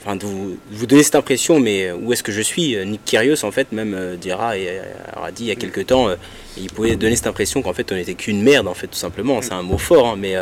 [0.00, 3.50] enfin de vous, donner cette impression mais où est-ce que je suis Nick Kyrgios en
[3.50, 4.80] fait même euh, dira et
[5.16, 6.14] a dit il y a quelques temps euh,
[6.56, 9.42] il pouvait donner cette impression qu'en fait on n'était qu'une merde en fait tout simplement.
[9.42, 10.36] C'est un mot fort hein, mais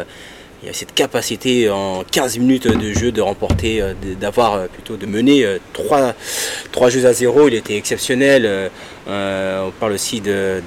[0.62, 4.66] il y a cette capacité en 15 minutes de jeu de remporter, euh, d'avoir euh,
[4.66, 7.48] plutôt de mener 3, euh, jeux à 0.
[7.48, 8.70] Il était exceptionnel.
[9.06, 10.60] on parle aussi de,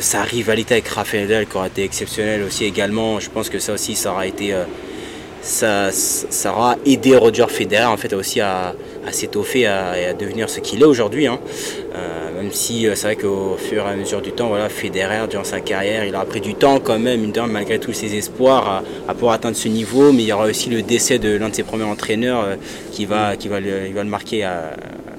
[0.00, 3.20] sa rivalité avec Rafael Nadal qui aura été exceptionnelle aussi également.
[3.20, 4.54] Je pense que ça aussi, ça aura été
[5.42, 5.90] ça,
[6.46, 8.74] aura aidé Roger Federer en fait aussi à,
[9.12, 11.26] s'étoffer et à devenir ce qu'il est aujourd'hui.
[11.26, 11.38] Hein.
[11.94, 15.28] Euh, même si euh, c'est vrai qu'au fur et à mesure du temps, voilà, Federer
[15.28, 19.14] durant sa carrière, il aura pris du temps quand même, malgré tous ses espoirs, à,
[19.14, 20.12] pouvoir atteindre ce niveau.
[20.12, 22.56] Mais il y aura aussi le décès de l'un de ses premiers entraîneurs euh,
[22.90, 24.48] qui va, qui va, le, va le marquer,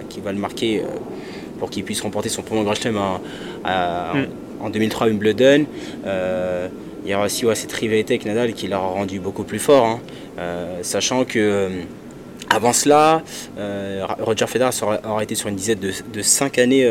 [0.10, 0.84] qui va le marquer
[1.60, 3.22] pour qu'il puisse remporter son premier Grand Chelem en,
[4.62, 5.66] en, 2003 Wimbledon.
[7.06, 10.00] Il y aura aussi cette rivalité avec Nadal qui l'a rendu beaucoup plus fort, hein.
[10.82, 11.70] sachant que
[12.50, 13.24] avant cela,
[13.58, 14.72] euh, Roger Federer
[15.04, 16.90] aura été sur une dizaine de, de 5 années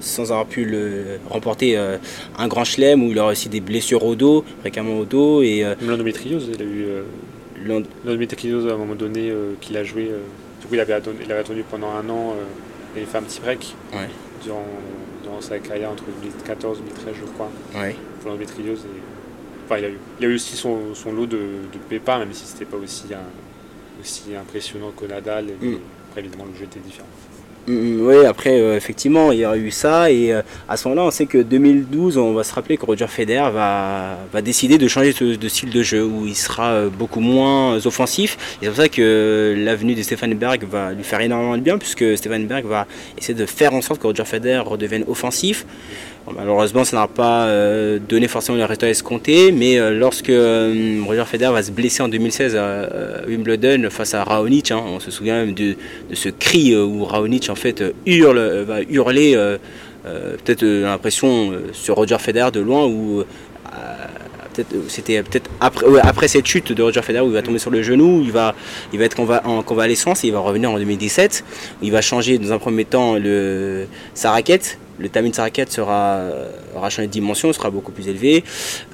[0.00, 4.14] sans avoir pu le, remporter un grand chelem où il aura aussi des blessures au
[4.14, 5.42] dos, fréquemment au dos.
[5.42, 6.86] Et, l'endométriose, il a eu
[8.04, 10.10] l'endométriose à un moment donné qu'il a joué.
[10.60, 12.34] du coup, il avait, attendu, il avait attendu pendant un an
[12.96, 13.74] et il fait un petit break
[14.42, 14.64] durant,
[15.40, 17.50] sa carrière entre 2014 et 2013, je crois,
[18.20, 18.80] pour l'endométriose.
[18.80, 22.44] Et il, a eu, il, a eu, aussi son, lot de, de pépins, même si
[22.44, 23.04] c'était pas aussi,
[24.00, 25.50] aussi impressionnant que Nadal.
[25.50, 25.78] Et mm.
[26.08, 27.06] Après, évidemment, le jeu était différent.
[27.66, 30.10] Mm, mm, oui, après, euh, effectivement, il y a eu ça.
[30.10, 33.06] Et euh, à ce moment-là, on sait que 2012, on va se rappeler que Roger
[33.06, 37.20] Federer va, va décider de changer de, style de jeu, où il sera euh, beaucoup
[37.20, 38.36] moins offensif.
[38.60, 41.78] Et c'est pour ça que l'avenue de Stefan Berg va lui faire énormément de bien,
[41.78, 42.86] puisque Stefan Berg va
[43.18, 45.66] essayer de faire en sorte que Roger Federer redevienne offensif
[46.34, 51.24] malheureusement, ça n'a pas euh, donné forcément les résultats escomptés, mais euh, lorsque euh, Roger
[51.24, 52.88] Federer va se blesser en 2016 à
[53.26, 55.76] Wimbledon face à Raonic, hein, on se souvient même de,
[56.12, 59.34] ce cri où Raonic en fait hurle, va hurler,
[60.04, 63.22] peut-être l'impression sur Roger Federer de loin où
[64.88, 68.22] c'était peut-être après, cette chute de Roger Federer où il va tomber sur le genou,
[68.22, 68.54] il va,
[68.92, 71.44] il va être en, convalescence et il va revenir en 2017.
[71.82, 73.16] il va changer dans un premier temps
[74.14, 76.20] sa raquette le timing de sa raquette sera,
[76.76, 78.44] aura changé de dimension, sera beaucoup plus élevé.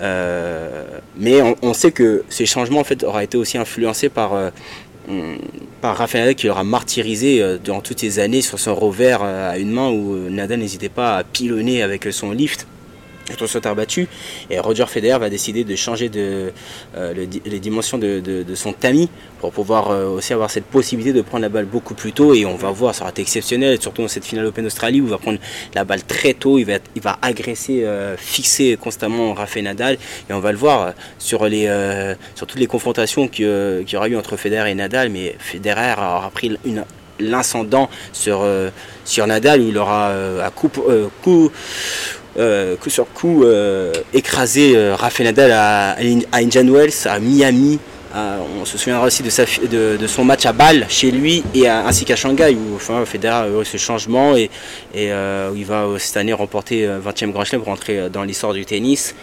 [0.01, 0.85] Euh,
[1.17, 4.51] mais on, sait que ces changements en fait, auraient été aussi influencés par, euh,
[5.81, 9.73] par Rafael qui l'aura martyrisé euh, durant toutes ces années sur son revers à une
[9.73, 12.67] main où Nadal n'hésitait pas à pilonner avec son lift.
[14.51, 16.53] Et Roger Federer va décider de changer de,
[16.95, 19.09] les dimensions de, son tamis
[19.41, 22.35] pour pouvoir aussi avoir cette possibilité de prendre la balle beaucoup plus tôt.
[22.35, 25.05] Et on va voir, ça aura été exceptionnel, surtout dans cette finale Open Australie où
[25.05, 25.39] il va prendre
[25.75, 27.87] la balle très tôt, il va, il va agresser,
[28.17, 29.99] fixer constamment Rafael Nadal.
[30.31, 31.67] Et on va le voir sur, les,
[32.35, 35.11] sur toutes les confrontations qu'il y aura eu entre Federer et Nadal.
[35.11, 36.85] Mais Federer aura pris une
[37.21, 38.71] l'incendant sur, euh,
[39.05, 40.71] sur Nadal, il aura euh, à coup,
[42.39, 43.45] euh, coup, sur coup
[44.13, 45.93] écrasé Rafael Nadal à,
[46.33, 47.79] à Indian Wells, à Miami.
[48.15, 52.55] on se souviendra aussi de, son match à Bâle chez lui et ainsi qu'à Shanghai
[52.55, 54.51] où enfin, Federer a eu ce changement et,
[54.95, 59.15] où il va cette année remporter 20e Grand Chelem pour entrer dans l'histoire du tennis.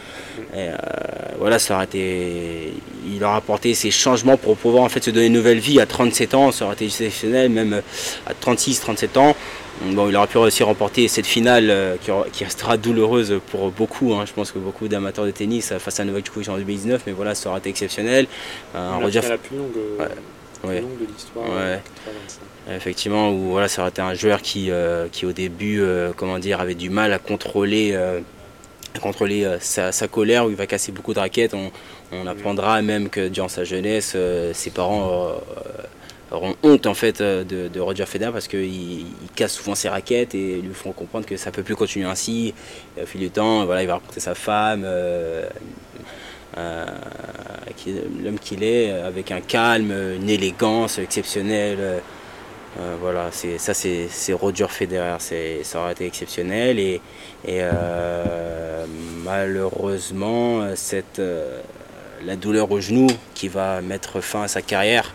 [1.40, 2.74] Voilà, ça été,
[3.06, 5.86] il aura apporté ces changements pour pouvoir en fait se donner une nouvelle vie à
[5.86, 7.82] 37 ans, ça aurait été exceptionnel, même
[8.26, 9.36] à 36, 37 ans.
[9.92, 11.96] Bon, il aura pu aussi remporter cette finale euh,
[12.32, 14.14] qui, restera douloureuse pour beaucoup.
[14.14, 14.26] Hein.
[14.26, 17.14] Je pense que beaucoup d'amateurs de tennis euh, face à Novak Djokovic en 2019, mais
[17.14, 18.28] voilà, ça aurait été exceptionnel.
[18.76, 19.72] Euh, la plus longue,
[20.64, 21.46] de l'histoire.
[22.72, 24.72] Effectivement, où voilà, ça aurait été un joueur qui,
[25.12, 25.84] qui au début,
[26.16, 27.98] comment dire, avait du mal à contrôler
[29.00, 31.54] contrôler euh, sa, colère, où il va casser beaucoup de raquettes.
[31.54, 31.72] On,
[32.28, 34.16] apprendra même que durant sa jeunesse,
[34.54, 35.32] ses parents
[36.34, 40.74] auront honte en fait de, Roger Federer parce qu'il casse souvent ses raquettes et lui
[40.74, 42.54] font comprendre que ça ne peut plus continuer ainsi.
[43.02, 44.86] au fil du temps, voilà, il va rencontrer sa femme,
[46.56, 52.02] l'homme qu'il est, avec un calme, une élégance exceptionnelle.
[52.80, 55.18] Euh, voilà, ça c'est Roger Federer,
[55.64, 57.02] ça aurait été exceptionnel et,
[57.48, 58.86] euh,
[59.24, 61.62] malheureusement cette euh,
[62.26, 65.14] la douleur au genou qui va mettre fin à sa carrière,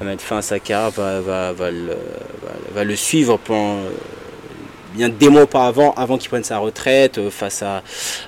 [0.00, 1.70] va mettre fin à sa carrière, va,
[2.84, 3.80] le, suivre pendant
[4.94, 7.82] bien des mois auparavant, avant qu'il prenne sa retraite, face à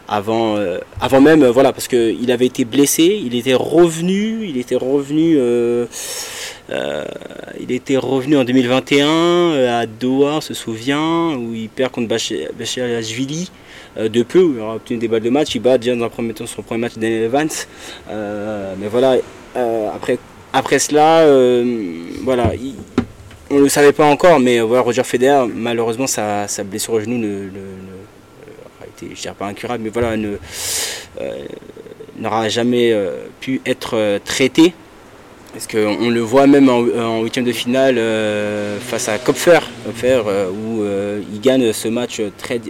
[0.06, 0.58] avant,
[1.00, 5.38] avant même, voilà, parce qu'il avait été blessé, il était revenu, il était revenu.
[6.70, 7.04] Euh,
[7.58, 12.08] il était revenu en 2021 euh, à Doha, on se souvient, où il perd contre
[12.08, 13.67] Bachar-Ashvili euh,
[13.98, 15.54] de peu, il aura obtenu des balles de match.
[15.54, 17.48] Il bat déjà dans un premier temps son premier match d'Anne Evans.
[18.08, 19.16] mais voilà,
[19.94, 20.18] après,
[20.52, 21.24] après cela,
[22.22, 22.52] voilà,
[23.50, 27.18] on ne le savait pas encore, mais voilà, Roger Federer, malheureusement, sa, blessure au genou
[27.18, 27.48] ne,
[28.87, 30.16] été, dirais pas incurable, mais voilà,
[32.18, 32.94] n'aura jamais
[33.40, 34.74] pu être traité.
[35.52, 39.58] Parce qu'on le voit même en, huitième de finale euh, face à Kopfer,
[40.04, 42.61] euh, où euh, il gagne ce match très,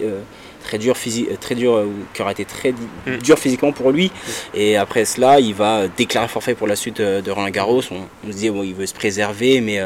[0.68, 0.94] très dur,
[1.40, 3.16] très dur qui aura été très mm.
[3.22, 4.12] dur physiquement pour lui.
[4.54, 7.82] Et après cela, il va déclarer forfait pour la suite de Roland Garros.
[7.90, 9.82] On, se dit bon, il veut se préserver, mais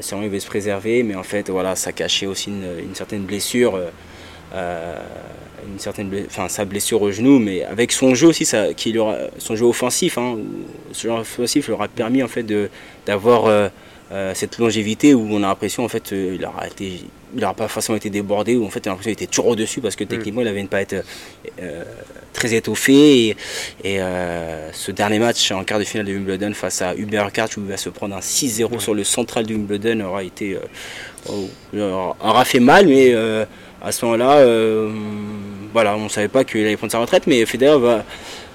[0.00, 3.78] c'est il veut se préserver, mais en fait voilà, ça cachait aussi une, certaine blessure
[5.66, 9.16] une certaine enfin, sa blessure au genou, mais avec son jeu aussi, ça, qui aura,
[9.38, 10.38] son jeu offensif, hein,
[10.92, 12.68] ce jeu offensif leur a permis en fait de,
[13.06, 13.68] d'avoir euh,
[14.12, 17.00] euh, cette longévité où on a l'impression en fait euh, il aura été
[17.34, 19.96] il n'aura pas forcément été débordé ou en fait l'impression qu'il était toujours au-dessus parce
[19.96, 20.08] que mm.
[20.08, 21.02] techniquement il avait une pas être
[22.32, 23.36] très étoffé et,
[23.84, 24.00] et
[24.72, 27.68] ce dernier match en quart de finale de Wimbledon face à Hubert Kart où il
[27.68, 30.58] va se prendre un 6-0 sur le central de Wimbledon aura été
[31.28, 31.48] oh,
[32.20, 33.14] aura fait mal mais
[33.84, 34.92] à ce moment-là, euh,
[35.72, 38.04] voilà, on ne savait pas qu'il allait prendre sa retraite, mais Federer va,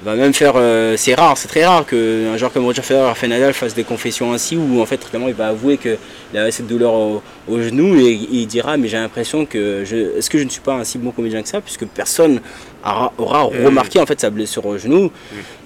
[0.04, 0.54] va même faire.
[0.56, 3.84] Euh, c'est rare, c'est très rare qu'un joueur comme Roger Federer, Rafael Nadal, fasse des
[3.84, 5.98] confessions ainsi, où en fait, il va avouer qu'il
[6.36, 9.84] avait cette douleur au, genou et, il dira Mais j'ai l'impression que.
[10.18, 12.40] Est-ce que je ne suis pas un si bon comédien que ça, puisque personne
[12.86, 13.66] aura, mm.
[13.66, 15.12] remarqué en fait sa blessure au genou.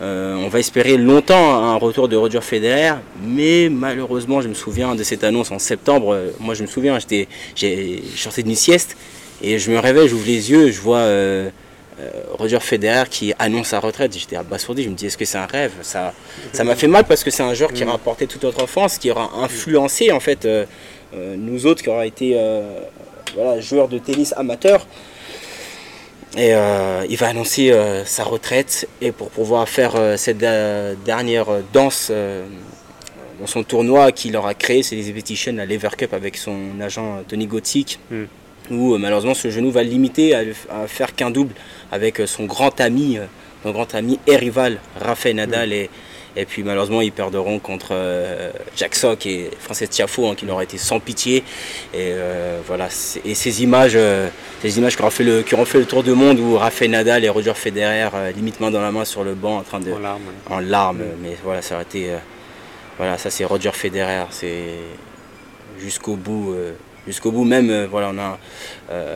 [0.01, 4.95] Euh, on va espérer longtemps un retour de Roger Federer, mais malheureusement, je me souviens
[4.95, 6.17] de cette annonce en septembre.
[6.39, 8.95] Moi, je me souviens, j'étais, j'ai sorti d'une sieste
[9.43, 11.49] et je me réveille, j'ouvre les yeux, je vois euh,
[11.99, 14.17] euh, Roger Federer qui annonce sa retraite.
[14.17, 15.71] J'étais abasourdi, je me dis est-ce que c'est un rêve?
[15.81, 16.13] Ça
[16.53, 18.97] ça m'a fait mal parce que c'est un joueur qui aura apporté toute notre enfance,
[18.97, 20.65] qui aura influencé en fait euh,
[21.13, 22.37] nous autres qui aura été
[23.35, 24.85] voilà, joueurs de tennis amateurs.
[26.37, 26.51] Et
[27.09, 27.73] il va annoncer
[28.05, 32.09] sa retraite et pour pouvoir faire cette dernière danse
[33.39, 37.23] dans son tournoi qu'il aura créé, c'est les Expeditions à Lever Cup avec son agent
[37.27, 37.99] Tony Gothic.
[38.09, 38.25] Hmm
[38.69, 40.43] où euh, malheureusement ce genou va le limiter à,
[40.87, 41.53] faire qu'un double
[41.91, 43.25] avec euh, son grand ami, euh,
[43.63, 45.73] son grand ami et rival Rafael Nadal.
[45.73, 45.89] Et,
[46.35, 47.93] et puis malheureusement ils perdront contre
[48.77, 51.43] Jack Sock et Francis Tiafo hein, qui n'auraient été sans pitié.
[51.93, 52.13] Et
[52.65, 52.87] voilà
[53.25, 53.97] et ces images
[54.61, 56.89] ces images qui auront fait le qui auront fait le tour du monde où Rafael
[56.89, 59.91] Nadal et Roger Federer limite main dans la main sur le banc en train de
[60.49, 62.11] en larmes, mais voilà ça aurait été
[62.97, 64.23] voilà ça c'est Roger Federer.
[64.29, 64.75] C'est
[65.81, 66.55] jusqu'au bout
[67.07, 67.43] jusqu'au bout.
[67.43, 68.39] Même, euh, voilà, on a.
[68.91, 69.15] euh,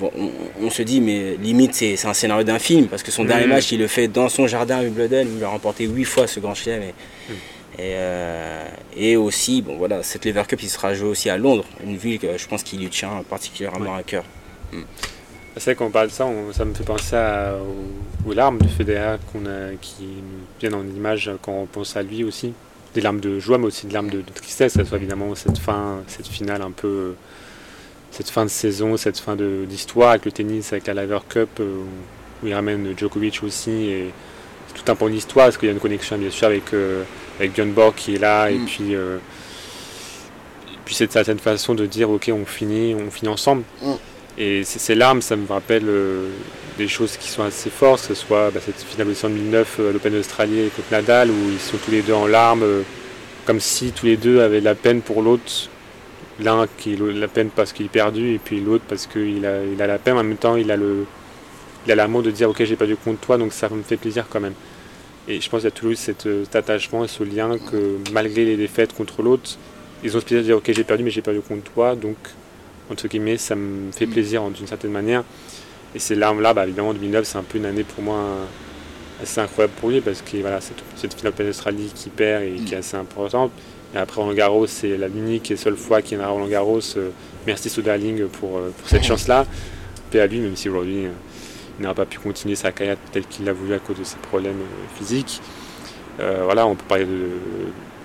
[0.00, 0.32] on, on-
[0.66, 3.44] on se dit, mais limite, c'est c'est un scénario d'un film, parce que son dernier
[3.44, 3.50] Mhm.
[3.50, 6.40] match, il le fait dans son jardin à Wimbledon, il a remporté huit fois ce
[6.40, 6.82] grand chelem.
[6.82, 6.94] Et,
[7.78, 8.64] et, euh,
[8.96, 12.18] et aussi, bon voilà, cette Lever Cup, il sera joué aussi à Londres, une ville
[12.18, 14.24] que je pense qu'il lui tient particulièrement à cœur.
[15.56, 17.54] C'est vrai qu'on parle de ça, on- ça me fait penser à-
[18.26, 21.94] aux, aux larmes de Federer qu'on a, qui nous viennent en image quand on pense
[21.96, 22.54] à lui aussi.
[22.94, 24.74] Des larmes de joie, mais aussi des larmes de, de tristesse.
[24.74, 27.12] Ça soit évidemment cette fin, cette finale un peu, euh,
[28.10, 31.78] cette fin de saison, cette fin d'histoire avec le tennis, avec la Lever Cup, euh,
[32.42, 33.70] où il ramène Djokovic aussi.
[33.70, 34.10] Et
[34.68, 37.02] c'est tout un point d'histoire, parce qu'il y a une connexion bien sûr avec, euh,
[37.38, 38.64] avec Björn Borg qui est là, et Mm.
[38.66, 38.94] puis.
[38.94, 39.16] euh,
[40.68, 43.92] et puis cette certaine façon de dire ok on finit on finit ensemble Mm.
[44.38, 46.28] Et ces larmes, ça me rappelle euh,
[46.78, 49.90] des choses qui sont assez fortes, que ce soit bah, cette finale de 2009 euh,
[49.90, 52.82] à l'Open d'Australie contre Nadal, où ils sont tous les deux en larmes, euh,
[53.44, 55.68] comme si tous les deux avaient la peine pour l'autre.
[56.40, 59.86] L'un qui a la peine parce qu'il est perdu, et puis l'autre parce qu'il a,
[59.86, 63.36] la peine, en même temps il a l'amour de dire ok j'ai perdu contre toi,
[63.36, 64.54] donc ça me fait plaisir quand même.
[65.28, 68.46] Et je pense qu'il y a toujours euh, cet attachement et ce lien que malgré
[68.46, 69.56] les défaites contre l'autre,
[70.02, 72.16] ils ont ce plaisir de dire ok j'ai perdu mais j'ai perdu contre toi, donc
[72.92, 75.24] entre guillemets, ça me fait plaisir en- d'une certaine manière.
[75.94, 78.44] Et ces larmes-là, bah, évidemment, 2009, c'est un peu une année pour moi euh,
[79.22, 82.74] assez incroyable pour lui parce que voilà, cette, cette finale d'Australie qui perd et qui
[82.74, 83.50] est assez importante.
[83.94, 86.46] Et après Roland Garros, c'est la l'unique et seule fois qu'il y en a Roland
[86.48, 86.80] Garros.
[86.96, 87.10] Euh,
[87.46, 89.44] merci Soderling pour, euh, pour cette chance-là.
[90.10, 91.04] Paix à lui, même si aujourd'hui
[91.78, 94.16] il n'aura pas pu continuer sa carrière telle qu'il l'a voulu à cause de ses
[94.16, 94.60] problèmes
[94.96, 95.40] physiques.
[96.20, 97.28] Euh, voilà, on peut parler de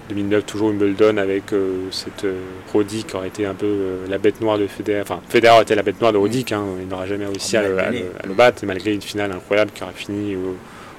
[0.10, 2.40] 2009, toujours Wimbledon avec euh, cette euh,
[2.72, 5.02] Roddick qui aurait été un peu euh, la bête noire de Federer.
[5.02, 7.64] Enfin, Federer était la bête noire de Roddick, hein, il n'aura jamais réussi Ah, à,
[7.68, 10.56] le, à le- à le battre, malgré une finale incroyable qui aurait fini au,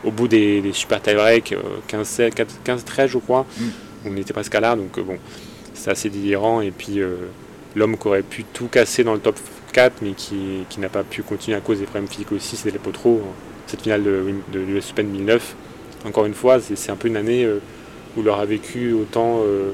[0.06, 1.58] au bout des, des super tie-break, euh,
[1.90, 2.32] 15-7,
[2.66, 3.46] 15-13 je crois.
[3.58, 3.64] Mm.
[4.06, 5.16] On était presque à là, donc euh, bon,
[5.74, 6.60] c'est assez délirant.
[6.60, 7.16] Et puis euh,
[7.74, 9.36] l'homme qui aurait pu tout casser dans le top
[9.72, 12.70] 4, mais qui, qui n'a pas pu continuer à cause des problèmes physiques aussi, c'était
[12.72, 13.22] les Potro.
[13.66, 15.54] Cette finale de, de l'US Open 2009,
[16.06, 17.58] encore une fois, c'est c'est un peu une année euh,
[18.18, 19.70] où il aura vécu autant euh,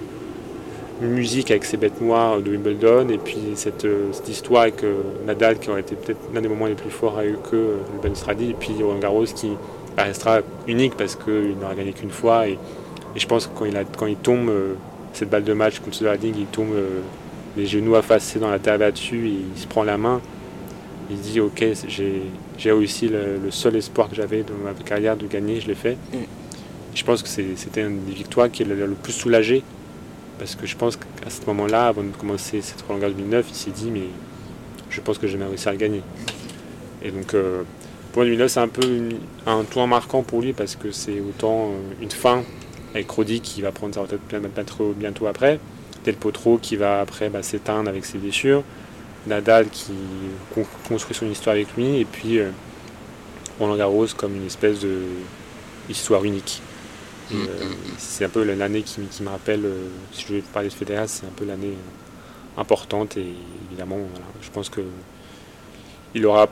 [1.03, 4.85] une musique avec ses bêtes noires de Wimbledon, et puis cette, euh, cette histoire avec
[4.85, 7.77] euh, Nadal qui aurait été peut-être l'un des moments les plus forts avec eux, euh,
[7.97, 9.51] le Ben Australie, et puis Roland Garros qui
[9.99, 12.49] restera unique parce qu'il n'aura gagné qu'une fois.
[12.49, 12.59] Et,
[13.17, 14.51] je pense que quand il, a, quand il tombe,
[15.13, 16.75] cette balle de match contre Soderling, il tombe
[17.57, 20.21] les genoux effacés dans la terre battue, il se prend la main.
[21.09, 25.29] Il dit Ok, j'ai réussi le, le seul espoir que j'avais dans ma carrière de
[25.29, 25.97] gagner, je l'ai fait.
[26.13, 26.17] Mm.
[26.95, 29.63] Je pense que c'était une des victoires qui l'a le plus soulagé.
[30.39, 33.55] Parce que je pense qu'à ce moment-là, avant de commencer cette Roland Garros 2009, il
[33.55, 34.09] s'est dit Mais
[34.91, 36.03] je pense que j'ai jamais réussi à le gagner.
[37.03, 37.63] Et donc, euh,
[38.13, 38.83] pour moi, 2009, c'est un peu
[39.47, 42.43] un tour marquant pour lui parce que c'est autant euh, une fin
[42.95, 44.21] avec Roddy qui va prendre sa retraite
[44.97, 45.59] bientôt, après,
[46.05, 48.63] Del Potro qui va après bah, s'éteindre avec ses blessures,
[49.27, 49.93] Nadal qui
[50.55, 52.51] con- construit son histoire avec lui, et puis euh,
[53.59, 54.99] Roland Garros comme une espèce de
[55.89, 56.63] histoire unique.
[57.33, 60.75] Euh, c'est un peu l'année qui, qui me rappelle, euh, si je veux parler de
[60.75, 63.35] Federer, c'est un peu l'année euh, importante et
[63.69, 64.83] évidemment, voilà, je pense que
[66.15, 66.49] il aura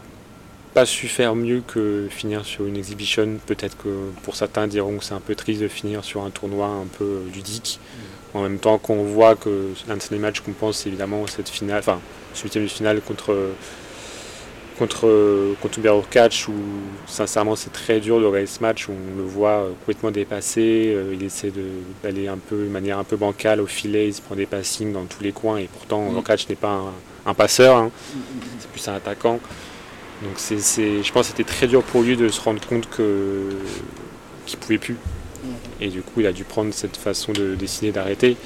[0.75, 3.39] pas su faire mieux que finir sur une exhibition.
[3.47, 6.67] Peut-être que pour certains diront que c'est un peu triste de finir sur un tournoi
[6.67, 7.79] un peu euh, ludique.
[8.35, 11.51] En même temps qu'on voit que l'un de ces matchs qu'on pense c'est évidemment cette
[11.51, 12.01] finale, enfin
[12.33, 13.37] ce huitième de finale contre
[14.79, 16.53] contre contre Berocatch où
[17.07, 20.93] sincèrement c'est très dur de regarder ce match où on le voit euh, complètement dépassé,
[20.95, 21.53] euh, il essaie
[22.03, 24.93] d'aller un peu de manière un peu bancale au filet, il se prend des passings
[24.93, 26.17] dans tous les coins et pourtant Mm.
[26.49, 26.71] N'est pas
[27.27, 27.91] un, un passeur, hein.
[28.59, 29.39] c'est plus un attaquant.
[30.23, 33.49] Donc c'est, je pense que c'était très dur pour lui de se rendre compte que
[34.47, 34.97] qu'il pouvait plus.
[35.81, 38.37] Et du coup, il a dû prendre cette façon de décider d'arrêter.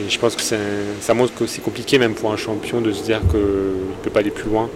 [0.00, 2.92] Et je pense que un- ça montre que c'est compliqué même pour un champion de
[2.92, 4.68] se dire qu'il ne peut pas aller plus loin.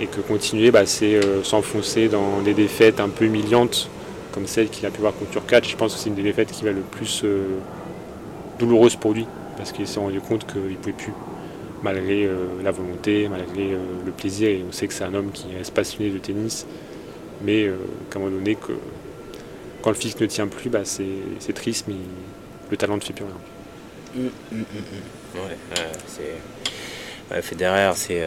[0.00, 3.90] Et que continuer, bah, c'est euh, s'enfoncer dans des défaites un peu humiliantes,
[4.32, 5.62] comme celle qu'il a pu voir contre Turcat.
[5.62, 7.58] Je pense que c'est une des défaites qui va le plus euh,
[8.60, 11.12] douloureuse pour lui, parce qu'il s'est rendu compte qu'il ne pouvait plus,
[11.82, 14.48] malgré euh, la volonté, malgré le plaisir.
[14.50, 16.64] Et on sait que c'est un homme qui reste passionné de tennis,
[17.42, 17.68] mais
[18.10, 18.72] qu'à un moment donné, que,
[19.82, 21.96] quand le physique ne tient plus, bah, c'est triste, mais
[22.70, 23.34] le talent ne fait plus rien.
[24.14, 25.38] Mm, mm, mm.
[27.32, 28.22] Ouais, Federer, c'est.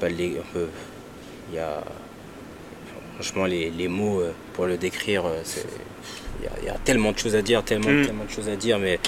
[0.00, 0.36] Pas les.
[0.40, 0.68] on peut-
[1.50, 1.82] Il y a.
[3.14, 5.64] Franchement, les, les mots euh, pour le décrire, euh, c'est.
[6.40, 8.04] Il y, a, il y a tellement de choses à dire, tellement, Mm.
[8.06, 8.98] tellement de choses à dire, mais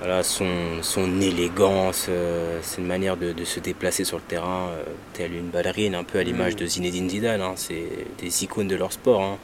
[0.00, 0.48] voilà, son,
[0.82, 4.82] son élégance, euh, c'est une manière de, de se déplacer sur le terrain, euh,
[5.12, 6.56] telle une ballerine, un peu à l'image Mm.
[6.58, 7.40] de Zinedine Zidane.
[7.42, 7.84] hein, c'est
[8.20, 9.20] des icônes de leur sport.
[9.22, 9.38] hein.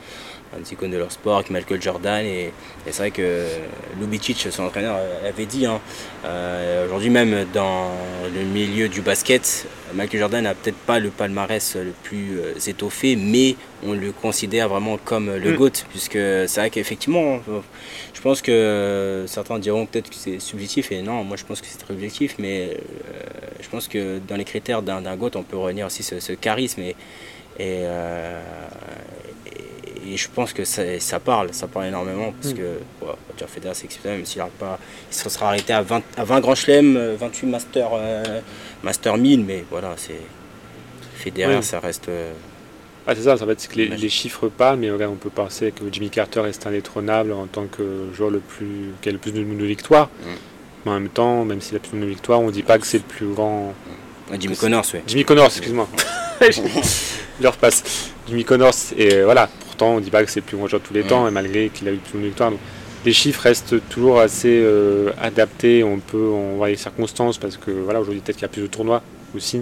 [0.53, 2.25] Un icônes de leur sport, avec Michael Jordan.
[2.25, 2.53] Et,
[2.87, 3.47] c'est vrai que
[4.01, 5.81] Lubicic, son entraîneur, avait dit, hein,
[6.87, 7.91] aujourd'hui même dans
[8.33, 13.57] le milieu du basket, Michael Jordan n'a peut-être pas le palmarès le plus étoffé, mais
[13.87, 15.57] on le considère vraiment comme le mm.
[15.57, 17.41] GOAT, puisque c'est vrai qu'effectivement,
[18.13, 21.67] je pense que certains diront peut-être que c'est subjectif, et non, moi je pense que
[21.67, 22.77] c'est très objectif, mais
[23.61, 26.83] je pense que dans les critères d'un GOAT, on peut revenir aussi ce, ce charisme.
[26.83, 26.95] Et,
[27.61, 28.41] euh,
[30.07, 32.57] et, je pense que ça, ça, parle, ça parle énormément parce mm.
[32.57, 34.79] que Roger Federer c'est exceptionnel, même s'il pas,
[35.11, 38.41] il se sera arrêté à 20, à 20 grands chelems, 28 Master, euh,
[38.83, 40.21] master 1000, mais voilà, c'est
[41.17, 42.09] Federer, ça reste.
[42.09, 42.33] Euh,
[43.07, 45.31] ah, c'est ça, ça va être que les, les, chiffres parlent, mais regarde, on peut
[45.31, 49.19] penser que Jimmy Carter reste indétrônable en tant que joueur le plus, qui a le
[49.19, 50.07] plus de, de victoires.
[50.07, 50.29] Mm.
[50.85, 52.87] Mais en même temps, même s'il a plus de victoires, on ne dit pas que
[52.87, 53.75] c'est le plus grand.
[54.39, 55.01] Jimmy Connors, oui.
[55.07, 55.89] Jimmy Connors, excuse-moi.
[56.41, 58.11] je repasse.
[58.27, 60.81] Jimmy Connors, et voilà, pourtant on ne dit pas que c'est le plus grand joueur
[60.81, 62.53] de tous les temps, et malgré qu'il a eu plus de victoires.
[63.05, 67.73] les chiffres restent toujours assez euh, adaptés, on peut, on voit les circonstances, parce que
[67.73, 69.03] voilà, aujourd'hui peut-être qu'il y a plus de tournois
[69.35, 69.57] aussi.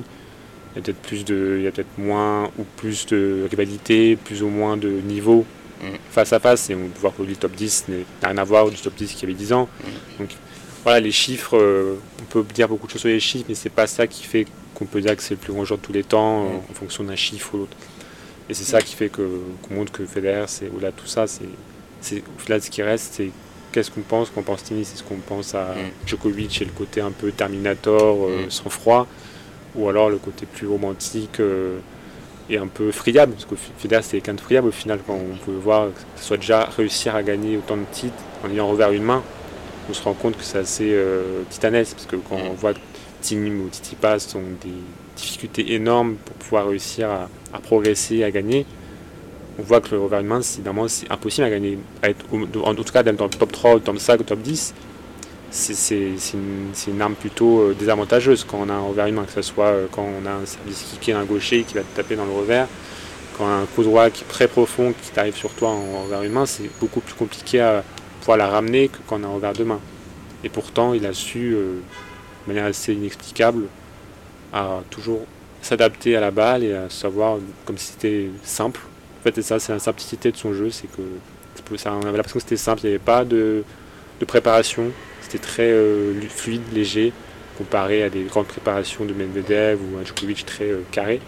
[0.75, 4.17] Il y a peut-être plus de, il y a peut-être moins ou plus de rivalité,
[4.17, 5.47] plus ou moins de niveau
[5.83, 5.87] mm.
[6.11, 7.87] face à face, et on peut voir que le top 10
[8.23, 9.69] n'a rien à voir du top 10 qui avait 10 ans.
[9.81, 10.19] Mm.
[10.21, 10.31] Donc
[10.85, 13.71] voilà, les chiffres, euh, on peut dire beaucoup de choses sur les chiffres, mais c'est
[13.71, 15.93] pas ça qui fait qu'on peut dire que c'est le plus grand joueur de tous
[15.93, 16.57] les temps mm.
[16.71, 17.77] en fonction d'un chiffre ou l'autre.
[18.53, 22.23] Et c'est ça qui fait qu'on montre que Federer, c'est au-delà de tout ça, c'est
[22.43, 23.31] au-delà de ce qui reste, c'est
[23.73, 26.07] qu'est-ce qu'on pense quand on pense tennis, c'est ce qu'on pense à mm.
[26.07, 28.51] Djokovic et le côté un peu Terminator, euh, mm.
[28.51, 29.07] sans froid,
[29.75, 31.79] ou alors le côté plus romantique euh,
[32.51, 35.39] et un peu friable, parce que Federer c'est quelqu'un de friable au final, quand on
[35.47, 38.93] peut voir que ce soit déjà réussir à gagner autant de titres en ayant revers
[38.93, 39.23] une main,
[39.89, 42.75] on se rend compte que c'est assez euh, titanesque, parce que quand on voit
[43.23, 44.75] Tim ou Pass ont des
[45.17, 47.29] difficultés énormes pour pouvoir réussir à,
[47.61, 48.67] progresser, à gagner.
[49.59, 52.09] On voit que le Overman, c'est impossible à gagner, à
[52.65, 54.75] en tout cas dans le top 3, le top 5, le top 10.
[55.51, 56.09] C'est
[56.89, 59.87] une, arme plutôt euh, désavantageuse quand on a un revers humain, que ce soit euh,
[59.93, 62.67] quand on a un service kické d'un gaucher qui va te taper dans le revers,
[63.37, 66.05] quand on a un coup droit qui est très profond qui t'arrive sur toi en
[66.05, 67.85] revers humain, c'est beaucoup plus compliqué à
[68.21, 69.81] pouvoir la ramener que quand on a un revers de main.
[70.43, 71.81] Et pourtant, il a su euh,
[72.47, 73.65] de manière assez inexplicable,
[74.55, 75.21] à toujours
[75.63, 78.81] s'adapter à la balle et à savoir comme si c'était simple.
[79.21, 82.17] En fait, c'est ça, c'est la simplicité de son jeu, c'est que ça, on avait
[82.17, 83.65] l'impression que c'était simple, il n'y avait pas de,
[84.27, 87.13] préparation, c'était très euh, fluide, léger,
[87.59, 91.21] comparé à des grandes préparations de Medvedev ou un Djokovic très euh, carré.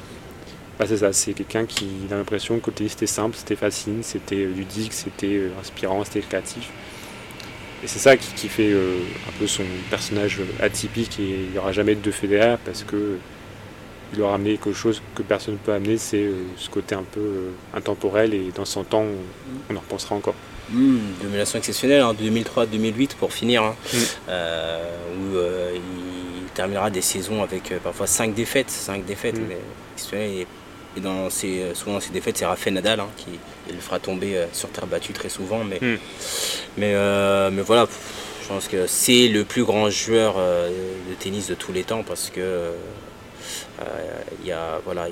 [0.78, 4.92] Bah, c'est ça, c'est quelqu'un qui a l'impression que c'était simple, c'était facile, c'était ludique,
[4.92, 6.70] c'était euh, inspirant, c'était créatif.
[7.84, 8.96] Et c'est ça qui, fait euh,
[9.28, 13.18] un peu son personnage atypique et il n'y aura jamais de deux Federer parce que
[14.12, 17.02] il aura amené quelque chose que personne ne peut amener, c'est euh, ce côté un
[17.02, 19.04] peu euh, intemporel et dans 100 ans
[19.70, 20.34] on, en repensera encore.
[20.70, 23.96] Mmh, domination exceptionnelle en 2003-2008 pour finir, hein, mmh.
[25.18, 25.38] où
[25.74, 30.14] il terminera des saisons avec parfois 5 défaites, 5 défaites, mmh.
[30.14, 30.46] et,
[31.02, 33.30] dans souvent dans ces défaites c'est Rafael Nadal hein, qui
[33.68, 35.98] le fera tomber sur terre battue très souvent, mais mmh.
[36.76, 37.86] Mais, euh, mais voilà,
[38.42, 42.02] je pense que c'est le plus grand joueur euh, de tennis de tous les temps
[42.02, 42.72] parce que euh,
[44.40, 45.06] il y a, voilà,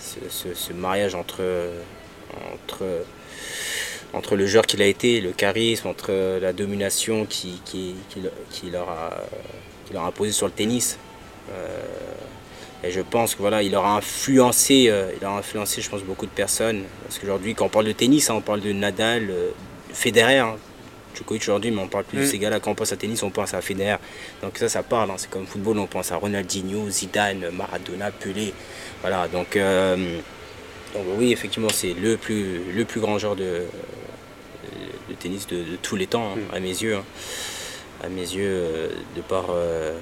[0.00, 1.44] ce, mariage entre,
[4.34, 7.94] le joueur qu'il a été, le charisme, entre la domination qui, qui,
[8.50, 9.10] qui, leur, a,
[9.86, 10.98] qui imposé sur le tennis.
[12.84, 16.30] et je pense que voilà, il aura influencé, il aura influencé, je pense, beaucoup de
[16.30, 16.84] personnes.
[17.04, 19.32] Parce qu'aujourd'hui, quand on parle de tennis, hein, on parle de Nadal,
[19.92, 20.56] Federer, hein.
[21.14, 22.26] Djokovic aujourd'hui, mais on parle plus de mm.
[22.26, 22.60] ces gars-là.
[22.60, 23.96] Quand on pense à tennis, on pense à Federer.
[24.42, 25.10] Donc ça, ça parle.
[25.10, 25.14] Hein.
[25.16, 28.52] C'est comme football, on pense à Ronaldinho, Zidane, Maradona, Pelé.
[29.00, 29.96] Voilà, donc, euh,
[30.94, 33.62] donc oui, effectivement, c'est le plus, le plus grand joueur de,
[35.08, 36.54] de tennis de, tous les temps, hein, mm.
[36.54, 36.98] à mes yeux.
[38.04, 39.96] À mes yeux, euh, de par, euh,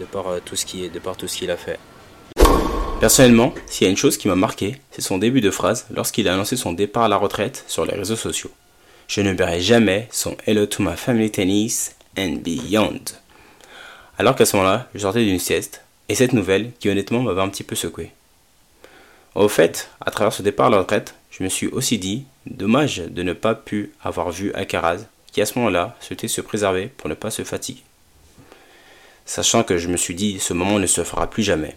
[0.00, 1.78] de par tout ce qui, de par tout ce qu'il a fait.
[3.00, 6.26] Personnellement, s'il y a une chose qui m'a marqué, c'est son début de phrase lorsqu'il
[6.26, 8.50] a annoncé son départ à la retraite sur les réseaux sociaux.
[9.06, 13.00] Je ne verrai jamais son Hello to my family tennis and beyond.
[14.18, 17.48] Alors qu'à ce moment-là, je sortais d'une sieste, et cette nouvelle qui honnêtement m'avait un
[17.48, 18.12] petit peu secoué.
[19.34, 22.98] Au fait, à travers ce départ à la retraite, je me suis aussi dit, dommage
[22.98, 27.10] de ne pas pu avoir vu Akaraz, qui à ce moment-là souhaitait se préserver pour
[27.10, 27.82] ne pas se fatiguer.
[29.26, 31.76] Sachant que je me suis dit, ce moment ne se fera plus jamais.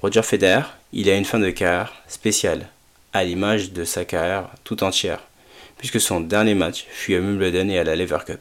[0.00, 2.68] Roger Federer, il a une fin de carrière spéciale,
[3.12, 5.20] à l'image de sa carrière tout entière
[5.82, 8.38] puisque son dernier match fut à Wimbledon et à la Lever Cup.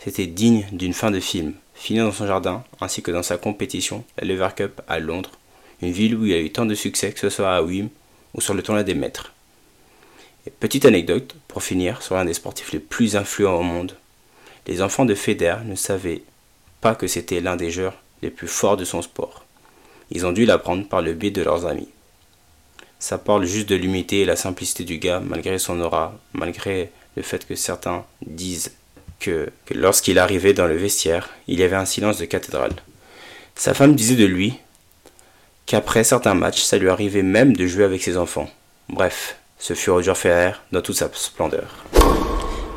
[0.00, 4.04] C'était digne d'une fin de film, fini dans son jardin ainsi que dans sa compétition,
[4.18, 5.30] la Lever Cup à Londres,
[5.80, 7.88] une ville où il a eu tant de succès que ce soit à Wim
[8.34, 9.32] ou sur le tournoi des maîtres.
[10.44, 13.94] Et petite anecdote, pour finir, sur l'un des sportifs les plus influents au monde.
[14.66, 16.22] Les enfants de Federer ne savaient
[16.80, 19.44] pas que c'était l'un des joueurs les plus forts de son sport.
[20.10, 21.90] Ils ont dû l'apprendre par le biais de leurs amis.
[23.00, 27.22] Ça parle juste de l'humilité et la simplicité du gars, malgré son aura, malgré le
[27.22, 28.72] fait que certains disent
[29.18, 32.74] que, que lorsqu'il arrivait dans le vestiaire, il y avait un silence de cathédrale.
[33.54, 34.54] Sa femme disait de lui
[35.64, 38.50] qu'après certains matchs, ça lui arrivait même de jouer avec ses enfants.
[38.90, 41.86] Bref, ce fut Roger Federer dans toute sa splendeur.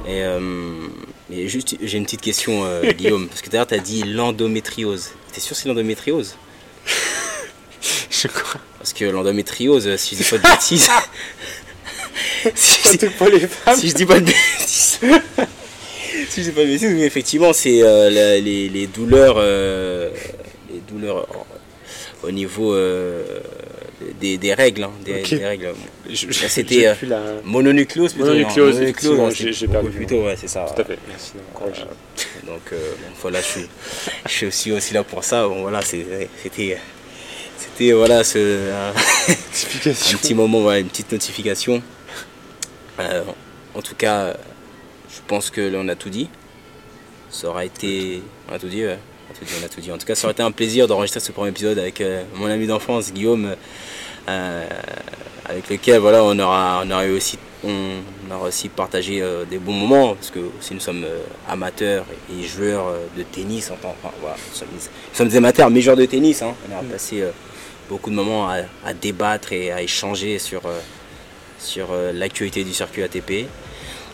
[0.08, 0.88] Et, euh,
[1.32, 5.12] et juste, j'ai une petite question, euh, Guillaume, parce que d'ailleurs, tu as dit l'endométriose.
[5.34, 6.38] T'es sûr que c'est l'endométriose?
[8.10, 8.62] Je crois.
[8.84, 10.90] Parce que l'endométriose, si je dis pas de bêtises.
[12.56, 13.78] si, je dis, pour les femmes.
[13.78, 15.00] si je dis pas de bêtises.
[16.30, 18.10] si je dis pas de bêtises, oui, effectivement, c'est euh,
[18.42, 19.36] les, les douleurs.
[19.38, 20.10] euh,
[20.70, 21.26] les douleurs
[22.24, 23.24] au niveau euh,
[24.20, 24.84] des, des règles.
[24.84, 25.74] hein, des, des règles.
[26.14, 28.28] C'était, euh, la- Mononucléose plutôt.
[28.28, 29.90] Mononucléose, c'était j'ai- perdu.
[29.92, 30.66] plus tôt, ouais, c'est ça.
[30.76, 31.32] Tout à fait, merci.
[32.46, 33.66] Donc euh, voilà, je suis,
[34.30, 35.48] je suis aussi, là pour ça.
[35.48, 36.78] Bon, voilà, c'était,
[37.74, 38.94] c'était voilà, ce, un
[40.18, 41.82] petit moment, voilà, une petite notification.
[43.00, 43.24] Euh,
[43.74, 44.36] en tout cas,
[45.10, 46.30] je pense que là, on a tout dit.
[47.32, 49.00] Ça aura été, on a tout dit, ouais.
[49.28, 49.92] on a tout dit, on a tout dit.
[49.92, 52.46] En tout cas, ça aurait été un plaisir d'enregistrer ce premier épisode avec euh, mon
[52.46, 53.56] ami d'enfance Guillaume,
[54.30, 54.68] euh,
[55.46, 58.02] avec lequel voilà, on aura, on aura eu aussi, on
[58.32, 61.06] aura aussi partagé des bons moments parce que aussi nous sommes
[61.50, 63.72] amateurs et joueurs de tennis.
[63.74, 66.44] Enfin, enfin, voilà, nous, sommes, nous sommes des amateurs, mais joueurs de tennis.
[66.44, 66.54] hein.
[66.70, 67.32] On a passé euh,
[67.90, 70.80] beaucoup de moments à, à débattre et à échanger sur, euh,
[71.60, 73.48] sur euh, l'actualité du circuit ATP.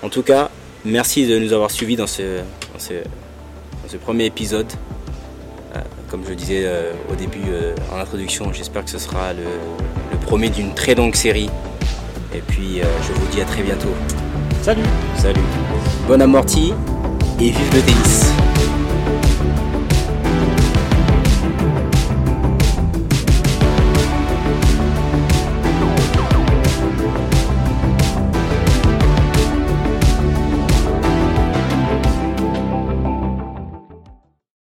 [0.01, 0.49] En tout cas,
[0.85, 2.39] merci de nous avoir suivis dans ce,
[2.73, 4.71] dans ce, dans ce premier épisode.
[5.75, 6.67] Euh, comme je le disais
[7.11, 7.43] au début
[7.93, 9.43] en introduction, j'espère que ce sera le,
[10.11, 11.49] le premier d'une très longue série.
[12.33, 13.93] Et puis je vous dis à très bientôt.
[14.63, 14.81] Salut
[15.17, 15.41] Salut.
[16.07, 16.73] Bonne amortie
[17.39, 18.38] et vive le tennis.